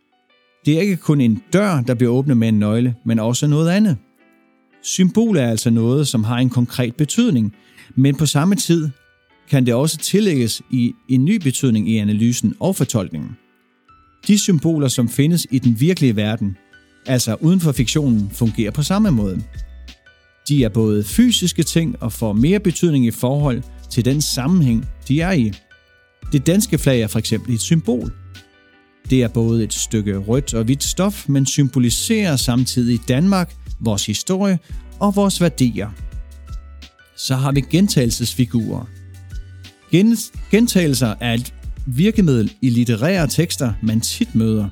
Det 0.66 0.78
er 0.78 0.82
ikke 0.82 0.96
kun 0.96 1.22
en 1.22 1.44
dør, 1.54 1.82
der 1.82 1.94
bliver 1.94 2.12
åbnet 2.12 2.38
med 2.38 2.48
en 2.48 2.60
nøgle, 2.60 2.96
men 3.06 3.20
også 3.20 3.48
noget 3.48 3.70
andet. 3.70 3.98
Symbol 4.84 5.38
er 5.38 5.48
altså 5.50 5.70
noget, 5.70 6.08
som 6.08 6.24
har 6.24 6.38
en 6.38 6.50
konkret 6.50 6.96
betydning, 6.96 7.56
men 7.96 8.16
på 8.16 8.26
samme 8.26 8.56
tid 8.56 8.90
kan 9.50 9.66
det 9.66 9.74
også 9.74 9.98
tillægges 9.98 10.62
i 10.72 10.94
en 11.10 11.26
ny 11.26 11.36
betydning 11.36 11.90
i 11.90 11.98
analysen 11.98 12.56
og 12.60 12.76
fortolkningen. 12.76 13.30
De 14.28 14.40
symboler, 14.40 14.88
som 14.88 15.10
findes 15.10 15.48
i 15.52 15.60
den 15.60 15.80
virkelige 15.80 16.16
verden, 16.16 16.58
altså 17.06 17.36
uden 17.42 17.60
for 17.60 17.72
fiktionen, 17.72 18.30
fungerer 18.34 18.72
på 18.72 18.84
samme 18.84 19.12
måde. 19.12 19.42
De 20.50 20.64
er 20.64 20.70
både 20.70 21.04
fysiske 21.04 21.64
ting 21.64 21.96
og 22.04 22.14
får 22.14 22.34
mere 22.34 22.60
betydning 22.60 23.06
i 23.06 23.12
forhold 23.12 23.64
til 23.92 24.06
den 24.06 24.22
sammenhæng, 24.22 24.86
de 25.08 25.22
er 25.22 25.32
i. 25.32 25.52
Det 26.32 26.48
danske 26.48 26.78
flag 26.78 27.02
er 27.02 27.08
for 27.08 27.20
eksempel 27.20 27.54
et 27.54 27.62
symbol. 27.62 28.14
Det 29.10 29.24
er 29.24 29.28
både 29.28 29.64
et 29.64 29.74
stykke 29.74 30.18
rødt 30.18 30.54
og 30.54 30.64
hvidt 30.64 30.84
stof, 30.84 31.30
men 31.30 31.46
symboliserer 31.46 32.36
samtidig 32.36 33.00
Danmark, 33.08 33.56
vores 33.80 34.06
historie 34.06 34.60
og 35.00 35.16
vores 35.16 35.42
værdier. 35.42 35.90
Så 37.18 37.36
har 37.36 37.52
vi 37.52 37.62
gentagelsesfigurer. 37.62 38.86
Gentagelser 40.52 41.16
er 41.20 41.34
et 41.34 41.54
virkemiddel 41.86 42.54
i 42.62 42.70
litterære 42.70 43.28
tekster, 43.28 43.74
man 43.82 44.02
tit 44.02 44.36
møder. 44.36 44.70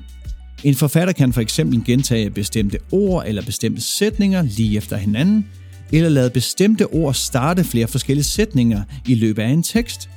En 0.64 0.74
forfatter 0.74 1.12
kan 1.12 1.32
for 1.32 1.40
eksempel 1.40 1.84
gentage 1.84 2.30
bestemte 2.30 2.78
ord 2.92 3.24
eller 3.26 3.42
bestemte 3.42 3.80
sætninger 3.80 4.42
lige 4.42 4.76
efter 4.76 4.96
hinanden, 4.96 5.46
eller 5.92 6.08
lade 6.08 6.30
bestemte 6.30 6.86
ord 6.86 7.14
starte 7.14 7.64
flere 7.64 7.88
forskellige 7.88 8.24
sætninger 8.24 8.82
i 9.06 9.14
løbet 9.14 9.42
af 9.42 9.48
en 9.48 9.62
tekst. 9.62 10.08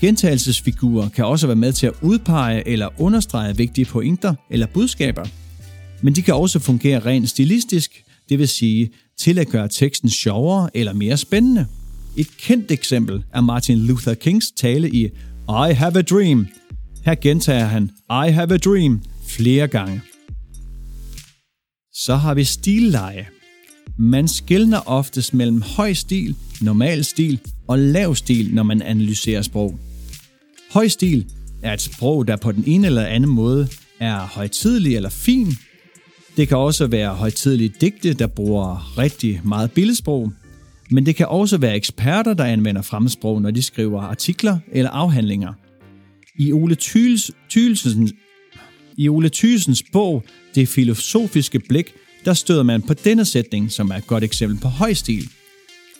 Gentagelsesfigurer 0.00 1.08
kan 1.08 1.24
også 1.24 1.46
være 1.46 1.56
med 1.56 1.72
til 1.72 1.86
at 1.86 1.92
udpege 2.02 2.68
eller 2.68 3.00
understrege 3.00 3.56
vigtige 3.56 3.84
pointer 3.84 4.34
eller 4.50 4.66
budskaber. 4.66 5.24
Men 6.02 6.14
de 6.14 6.22
kan 6.22 6.34
også 6.34 6.58
fungere 6.58 6.98
rent 6.98 7.28
stilistisk, 7.28 8.04
det 8.28 8.38
vil 8.38 8.48
sige 8.48 8.90
til 9.18 9.38
at 9.38 9.48
gøre 9.48 9.68
teksten 9.68 10.10
sjovere 10.10 10.70
eller 10.74 10.92
mere 10.92 11.16
spændende. 11.16 11.66
Et 12.16 12.36
kendt 12.38 12.70
eksempel 12.70 13.24
er 13.34 13.40
Martin 13.40 13.78
Luther 13.78 14.14
Kings 14.14 14.50
tale 14.56 14.90
i 14.90 15.04
I 15.48 15.72
have 15.72 15.98
a 15.98 16.02
dream. 16.02 16.46
Her 17.04 17.14
gentager 17.14 17.64
han 17.64 17.90
I 18.10 18.30
have 18.30 18.54
a 18.54 18.56
dream 18.56 19.02
flere 19.28 19.68
gange. 19.68 20.00
Så 21.92 22.16
har 22.16 22.34
vi 22.34 22.44
stilleje. 22.44 23.26
Man 23.98 24.28
skældner 24.28 24.88
oftest 24.88 25.34
mellem 25.34 25.62
høj 25.62 25.92
stil, 25.92 26.36
normal 26.60 27.04
stil 27.04 27.40
og 27.68 27.78
lav 27.78 28.14
stil, 28.14 28.54
når 28.54 28.62
man 28.62 28.82
analyserer 28.82 29.42
sprog. 29.42 29.78
Høj 30.72 30.88
stil 30.88 31.26
er 31.62 31.72
et 31.72 31.80
sprog, 31.80 32.28
der 32.28 32.36
på 32.36 32.52
den 32.52 32.64
ene 32.66 32.86
eller 32.86 33.06
anden 33.06 33.30
måde 33.30 33.68
er 34.00 34.18
højtidelig 34.18 34.96
eller 34.96 35.10
fin. 35.10 35.46
Det 36.36 36.48
kan 36.48 36.56
også 36.56 36.86
være 36.86 37.14
højtidelige 37.14 37.72
digte, 37.80 38.12
der 38.14 38.26
bruger 38.26 38.98
rigtig 38.98 39.40
meget 39.44 39.72
billedsprog. 39.72 40.32
Men 40.90 41.06
det 41.06 41.16
kan 41.16 41.26
også 41.26 41.58
være 41.58 41.76
eksperter, 41.76 42.34
der 42.34 42.44
anvender 42.44 42.82
fremmedsprog, 42.82 43.42
når 43.42 43.50
de 43.50 43.62
skriver 43.62 44.00
artikler 44.00 44.58
eller 44.72 44.90
afhandlinger. 44.90 45.52
I 46.38 46.52
Ole 46.52 46.76
Thylsens, 46.80 48.12
i 48.96 49.08
Ole 49.08 49.28
Thysens 49.28 49.82
bog 49.92 50.24
Det 50.54 50.68
filosofiske 50.68 51.58
blik, 51.58 51.94
der 52.24 52.34
støder 52.34 52.62
man 52.62 52.82
på 52.82 52.94
denne 52.94 53.24
sætning, 53.24 53.72
som 53.72 53.90
er 53.90 53.94
et 53.94 54.06
godt 54.06 54.24
eksempel 54.24 54.58
på 54.58 54.68
høj 54.68 54.92
stil. 54.92 55.28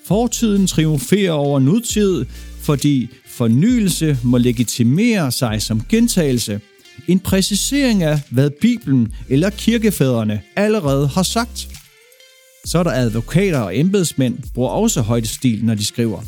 Fortiden 0.06 0.66
triumferer 0.66 1.32
over 1.32 1.60
nutid, 1.60 2.24
fordi 2.60 3.08
fornyelse 3.26 4.18
må 4.22 4.38
legitimere 4.38 5.32
sig 5.32 5.62
som 5.62 5.82
gentagelse. 5.88 6.60
En 7.08 7.18
præcisering 7.18 8.02
af, 8.02 8.20
hvad 8.30 8.50
Bibelen 8.50 9.12
eller 9.28 9.50
kirkefædrene 9.50 10.40
allerede 10.56 11.08
har 11.08 11.22
sagt. 11.22 11.68
Så 12.64 12.78
er 12.78 12.82
der 12.82 12.90
advokater 12.90 13.58
og 13.58 13.78
embedsmænd, 13.78 14.38
bruger 14.54 14.70
også 14.70 15.00
højdestil, 15.00 15.64
når 15.64 15.74
de 15.74 15.84
skriver. 15.84 16.22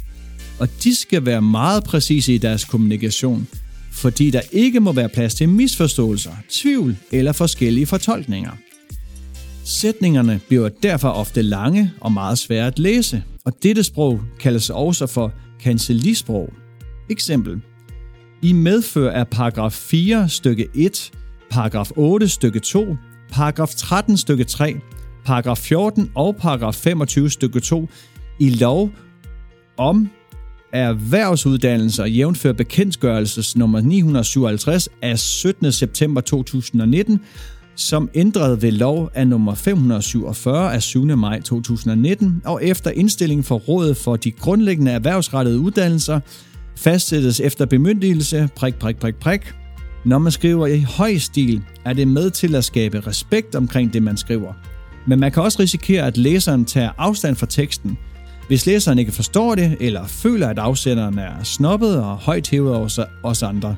Og 0.58 0.68
de 0.84 0.94
skal 0.94 1.26
være 1.26 1.42
meget 1.42 1.84
præcise 1.84 2.34
i 2.34 2.38
deres 2.38 2.64
kommunikation, 2.64 3.48
fordi 3.92 4.30
der 4.30 4.40
ikke 4.52 4.80
må 4.80 4.92
være 4.92 5.08
plads 5.08 5.34
til 5.34 5.48
misforståelser, 5.48 6.32
tvivl 6.50 6.96
eller 7.12 7.32
forskellige 7.32 7.86
fortolkninger. 7.86 8.50
Sætningerne 9.64 10.40
bliver 10.48 10.68
derfor 10.68 11.08
ofte 11.08 11.42
lange 11.42 11.92
og 12.00 12.12
meget 12.12 12.38
svære 12.38 12.66
at 12.66 12.78
læse, 12.78 13.22
og 13.44 13.52
dette 13.62 13.82
sprog 13.82 14.20
kaldes 14.40 14.70
også 14.70 15.06
for 15.06 15.32
kancelisprog. 15.60 16.52
Eksempel. 17.10 17.60
I 18.42 18.52
medfør 18.52 19.10
af 19.10 19.28
paragraf 19.28 19.72
4 19.72 20.28
stykke 20.28 20.68
1, 20.74 21.10
paragraf 21.50 21.90
8 21.96 22.28
stykke 22.28 22.60
2, 22.60 22.96
paragraf 23.30 23.68
13 23.68 24.16
stykke 24.16 24.44
3, 24.44 24.76
paragraf 25.24 25.58
14 25.58 26.10
og 26.14 26.36
paragraf 26.36 26.74
25 26.74 27.30
stykke 27.30 27.60
2 27.60 27.88
i 28.40 28.50
lov 28.50 28.90
om 29.76 30.08
erhvervsuddannelser 30.72 32.04
jævnfør 32.04 32.52
bekendtgørelses 32.52 33.56
nummer 33.56 33.80
957 33.80 34.88
af 35.02 35.18
17. 35.18 35.72
september 35.72 36.20
2019, 36.20 37.20
som 37.76 38.10
ændrede 38.14 38.62
ved 38.62 38.72
lov 38.72 39.10
af 39.14 39.28
nummer 39.28 39.54
547 39.54 40.74
af 40.74 40.82
7. 40.82 41.16
maj 41.16 41.40
2019, 41.40 42.42
og 42.44 42.64
efter 42.64 42.90
indstilling 42.90 43.44
for 43.44 43.56
Rådet 43.56 43.96
for 43.96 44.16
de 44.16 44.30
grundlæggende 44.30 44.92
erhvervsrettede 44.92 45.58
uddannelser, 45.58 46.20
fastsættes 46.76 47.40
efter 47.40 47.66
bemyndigelse, 47.66 48.48
prik, 48.56 48.74
prik, 48.74 48.96
prik, 48.96 49.14
prik. 49.14 49.54
Når 50.04 50.18
man 50.18 50.32
skriver 50.32 50.66
i 50.66 50.80
høj 50.80 51.16
stil, 51.18 51.62
er 51.84 51.92
det 51.92 52.08
med 52.08 52.30
til 52.30 52.54
at 52.54 52.64
skabe 52.64 53.06
respekt 53.06 53.54
omkring 53.54 53.92
det, 53.92 54.02
man 54.02 54.16
skriver. 54.16 54.52
Men 55.06 55.20
man 55.20 55.32
kan 55.32 55.42
også 55.42 55.58
risikere, 55.60 56.06
at 56.06 56.16
læseren 56.16 56.64
tager 56.64 56.90
afstand 56.98 57.36
fra 57.36 57.46
teksten, 57.46 57.98
hvis 58.48 58.66
læseren 58.66 58.98
ikke 58.98 59.12
forstår 59.12 59.54
det, 59.54 59.76
eller 59.80 60.06
føler, 60.06 60.48
at 60.48 60.58
afsenderen 60.58 61.18
er 61.18 61.42
snobbet 61.42 61.96
og 61.96 62.16
højt 62.16 62.50
hævet 62.50 62.74
over 62.74 63.06
os 63.22 63.42
andre. 63.42 63.76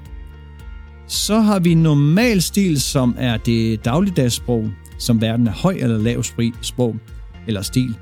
Så 1.08 1.40
har 1.40 1.58
vi 1.58 1.74
normal 1.74 2.42
stil, 2.42 2.80
som 2.80 3.16
er 3.18 3.36
det 3.36 3.84
dagligdagssprog, 3.84 4.70
som 4.98 5.20
verden 5.20 5.46
er 5.46 5.52
høj 5.52 5.76
eller 5.80 5.98
lav 5.98 6.22
sprog 6.62 6.96
eller 7.46 7.62
stil. 7.62 7.94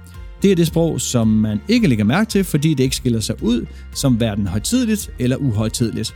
Det 0.42 0.52
er 0.52 0.56
det 0.56 0.66
sprog, 0.66 1.00
som 1.00 1.28
man 1.28 1.60
ikke 1.68 1.88
lægger 1.88 2.04
mærke 2.04 2.30
til, 2.30 2.44
fordi 2.44 2.74
det 2.74 2.84
ikke 2.84 2.96
skiller 2.96 3.20
sig 3.20 3.42
ud 3.42 3.66
som 3.94 4.20
verden 4.20 4.46
højtidligt 4.46 5.10
eller 5.18 5.36
uhøjtidligt. 5.36 6.14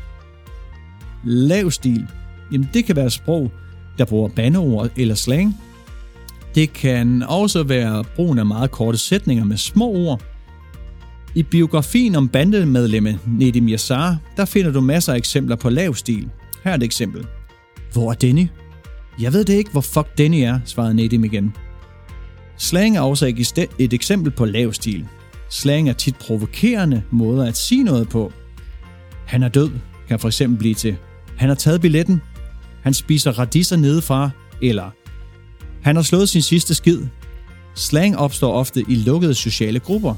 Lav 1.24 1.70
stil, 1.70 2.07
jamen 2.53 2.68
det 2.74 2.85
kan 2.85 2.96
være 2.96 3.11
sprog, 3.11 3.53
der 3.98 4.05
bruger 4.05 4.29
bandeord 4.29 4.90
eller 4.96 5.14
slang. 5.14 5.57
Det 6.55 6.72
kan 6.72 7.22
også 7.22 7.62
være 7.62 8.05
brugen 8.16 8.38
af 8.38 8.46
meget 8.46 8.70
korte 8.70 8.98
sætninger 8.98 9.44
med 9.44 9.57
små 9.57 9.87
ord. 9.87 10.22
I 11.35 11.42
biografien 11.42 12.14
om 12.14 12.29
bandemedlemmet 12.29 13.18
Nedim 13.27 13.68
Yassar, 13.68 14.16
der 14.37 14.44
finder 14.44 14.72
du 14.72 14.81
masser 14.81 15.12
af 15.12 15.16
eksempler 15.16 15.57
på 15.57 15.70
lav 15.70 15.94
stil. 15.94 16.29
Her 16.68 16.72
er 16.72 16.76
et 16.76 16.83
eksempel. 16.83 17.26
Hvor 17.92 18.11
er 18.11 18.14
Denny? 18.14 18.48
Jeg 19.20 19.33
ved 19.33 19.44
det 19.44 19.54
ikke, 19.54 19.70
hvor 19.70 19.81
fuck 19.81 20.18
Denny 20.18 20.40
er, 20.40 20.61
svarede 20.64 20.94
Nedim 20.94 21.24
igen. 21.24 21.54
Slang 22.57 22.96
er 22.96 23.00
også 23.00 23.26
et 23.78 23.92
eksempel 23.92 24.33
på 24.33 24.44
lav 24.44 24.72
stil. 24.72 25.07
Slang 25.50 25.88
er 25.88 25.92
tit 25.92 26.16
provokerende 26.16 27.02
måder 27.11 27.46
at 27.46 27.57
sige 27.57 27.85
noget 27.85 28.09
på. 28.09 28.33
Han 29.26 29.42
er 29.42 29.48
død, 29.48 29.70
kan 30.09 30.18
for 30.18 30.28
eksempel 30.28 30.59
blive 30.59 30.74
til. 30.74 30.96
Han 31.37 31.48
har 31.48 31.57
taget 31.57 31.81
billetten. 31.81 32.20
Han 32.83 32.94
spiser 32.94 33.38
radiser 33.38 33.76
nedefra. 33.76 34.31
Eller 34.62 34.90
han 35.83 35.96
har 35.96 36.02
slået 36.02 36.28
sin 36.28 36.42
sidste 36.42 36.74
skid. 36.74 37.00
Slang 37.74 38.16
opstår 38.18 38.52
ofte 38.52 38.85
i 38.88 38.94
lukkede 38.94 39.35
sociale 39.35 39.81
grupper. 39.81 40.14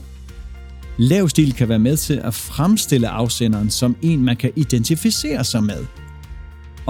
Lav 0.99 1.29
stil 1.29 1.53
kan 1.53 1.69
være 1.69 1.79
med 1.79 1.97
til 1.97 2.21
at 2.25 2.35
fremstille 2.35 3.09
afsenderen 3.09 3.71
som 3.71 3.97
en, 4.03 4.25
man 4.25 4.37
kan 4.37 4.53
identificere 4.57 5.45
sig 5.45 5.65
med. 5.65 5.87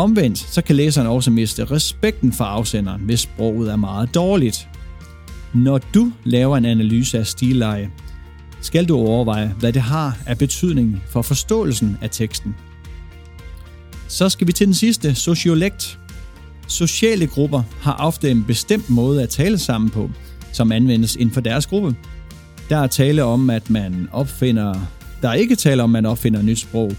Omvendt 0.00 0.38
så 0.38 0.62
kan 0.62 0.76
læseren 0.76 1.06
også 1.06 1.30
miste 1.30 1.64
respekten 1.64 2.32
for 2.32 2.44
afsenderen, 2.44 3.00
hvis 3.00 3.20
sproget 3.20 3.70
er 3.70 3.76
meget 3.76 4.14
dårligt. 4.14 4.68
Når 5.54 5.78
du 5.78 6.12
laver 6.24 6.56
en 6.56 6.64
analyse 6.64 7.18
af 7.18 7.26
stilleje, 7.26 7.90
skal 8.60 8.84
du 8.84 8.96
overveje, 8.96 9.54
hvad 9.58 9.72
det 9.72 9.82
har 9.82 10.18
af 10.26 10.38
betydning 10.38 11.02
for 11.10 11.22
forståelsen 11.22 11.98
af 12.02 12.10
teksten. 12.10 12.56
Så 14.08 14.28
skal 14.28 14.46
vi 14.46 14.52
til 14.52 14.66
den 14.66 14.74
sidste, 14.74 15.14
sociolekt. 15.14 15.98
Sociale 16.68 17.26
grupper 17.26 17.62
har 17.80 17.96
ofte 17.98 18.30
en 18.30 18.44
bestemt 18.44 18.90
måde 18.90 19.22
at 19.22 19.28
tale 19.28 19.58
sammen 19.58 19.90
på, 19.90 20.10
som 20.52 20.72
anvendes 20.72 21.16
inden 21.16 21.34
for 21.34 21.40
deres 21.40 21.66
gruppe. 21.66 21.96
Der 22.68 22.76
er 22.76 22.86
tale 22.86 23.24
om, 23.24 23.50
at 23.50 23.70
man 23.70 24.08
opfinder... 24.12 24.74
Der 25.22 25.28
er 25.28 25.34
ikke 25.34 25.56
tale 25.56 25.82
om, 25.82 25.90
at 25.90 26.02
man 26.02 26.10
opfinder 26.10 26.42
nyt 26.42 26.58
sprog, 26.58 26.92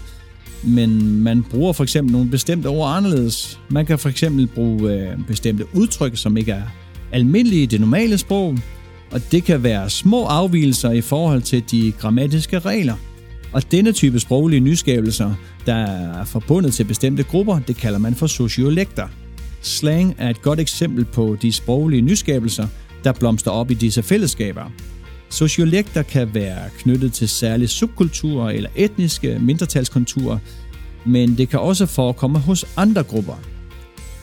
men 0.64 1.18
man 1.22 1.44
bruger 1.50 1.72
for 1.72 1.82
eksempel 1.82 2.12
nogle 2.12 2.30
bestemte 2.30 2.66
ord 2.66 2.96
anderledes. 2.96 3.60
Man 3.68 3.86
kan 3.86 3.98
for 3.98 4.08
eksempel 4.08 4.46
bruge 4.46 4.92
øh, 4.92 5.26
bestemte 5.26 5.64
udtryk, 5.74 6.16
som 6.16 6.36
ikke 6.36 6.52
er 6.52 6.62
almindelige 7.12 7.62
i 7.62 7.66
det 7.66 7.80
normale 7.80 8.18
sprog, 8.18 8.58
og 9.10 9.20
det 9.32 9.44
kan 9.44 9.62
være 9.62 9.90
små 9.90 10.24
afvielser 10.24 10.90
i 10.90 11.00
forhold 11.00 11.42
til 11.42 11.64
de 11.70 11.92
grammatiske 11.98 12.58
regler. 12.58 12.94
Og 13.52 13.70
denne 13.70 13.92
type 13.92 14.20
sproglige 14.20 14.60
nyskabelser, 14.60 15.34
der 15.66 15.74
er 15.74 16.24
forbundet 16.24 16.74
til 16.74 16.84
bestemte 16.84 17.22
grupper, 17.22 17.58
det 17.58 17.76
kalder 17.76 17.98
man 17.98 18.14
for 18.14 18.26
sociolekter. 18.26 19.08
Slang 19.60 20.14
er 20.18 20.30
et 20.30 20.42
godt 20.42 20.60
eksempel 20.60 21.04
på 21.04 21.36
de 21.42 21.52
sproglige 21.52 22.02
nyskabelser, 22.02 22.66
der 23.04 23.12
blomster 23.12 23.50
op 23.50 23.70
i 23.70 23.74
disse 23.74 24.02
fællesskaber. 24.02 24.72
Sociolekter 25.32 26.02
kan 26.02 26.34
være 26.34 26.70
knyttet 26.78 27.12
til 27.12 27.28
særlige 27.28 27.68
subkulturer 27.68 28.50
eller 28.50 28.70
etniske 28.76 29.38
mindretalskonturer, 29.38 30.38
men 31.06 31.38
det 31.38 31.48
kan 31.48 31.60
også 31.60 31.86
forekomme 31.86 32.38
hos 32.38 32.64
andre 32.76 33.02
grupper. 33.02 33.40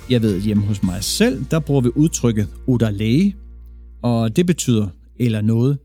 Jeg 0.10 0.22
ved, 0.22 0.42
hjemme 0.42 0.64
hos 0.64 0.84
mig 0.84 1.04
selv, 1.04 1.46
der 1.52 1.60
bruger 1.60 1.82
vi 1.82 1.90
udtrykket 1.96 2.48
odalage, 2.68 3.36
og 4.02 4.36
det 4.36 4.46
betyder 4.46 4.88
eller 5.20 5.42
noget. 5.42 5.78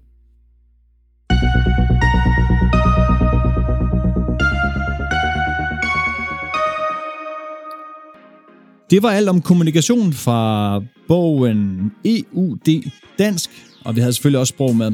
Det 8.95 9.03
var 9.03 9.11
alt 9.11 9.29
om 9.29 9.41
kommunikation 9.41 10.13
fra 10.13 10.81
bogen 11.09 11.93
EUD 12.05 12.83
Dansk, 13.19 13.51
og 13.85 13.97
vi 13.97 14.01
havde 14.01 14.13
selvfølgelig 14.13 14.41
også 14.41 14.51
sprog 14.51 14.77
med. 14.77 14.93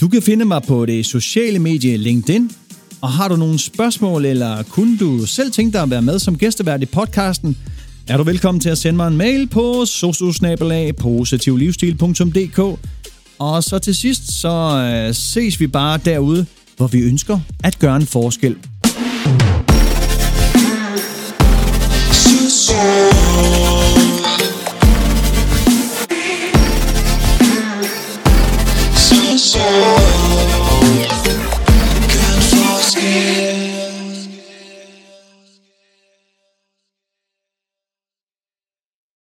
Du 0.00 0.08
kan 0.08 0.22
finde 0.22 0.44
mig 0.44 0.62
på 0.62 0.86
det 0.86 1.06
sociale 1.06 1.58
medie 1.58 1.96
LinkedIn, 1.96 2.50
Og 3.00 3.10
har 3.10 3.28
du 3.28 3.36
nogle 3.36 3.58
spørgsmål, 3.58 4.24
eller 4.24 4.62
kunne 4.62 4.98
du 4.98 5.26
selv 5.26 5.52
tænke 5.52 5.72
dig 5.72 5.82
at 5.82 5.90
være 5.90 6.02
med 6.02 6.18
som 6.18 6.38
gæstevært 6.38 6.82
i 6.82 6.86
podcasten, 6.86 7.56
er 8.08 8.16
du 8.16 8.22
velkommen 8.22 8.60
til 8.60 8.70
at 8.70 8.78
sende 8.78 8.96
mig 8.96 9.08
en 9.08 9.16
mail 9.16 9.46
på 9.46 9.86
sosusnabelag.positivlivsstil.dk 9.86 12.58
Og 13.38 13.64
så 13.64 13.78
til 13.78 13.94
sidst, 13.94 14.40
så 14.40 14.76
øh, 15.08 15.14
ses 15.14 15.60
vi 15.60 15.66
bare 15.66 15.98
derude, 16.04 16.46
hvor 16.76 16.86
vi 16.86 17.00
ønsker 17.00 17.40
at 17.64 17.78
gøre 17.78 17.96
en 17.96 18.06
forskel. 18.06 18.56
Show. 22.74 23.23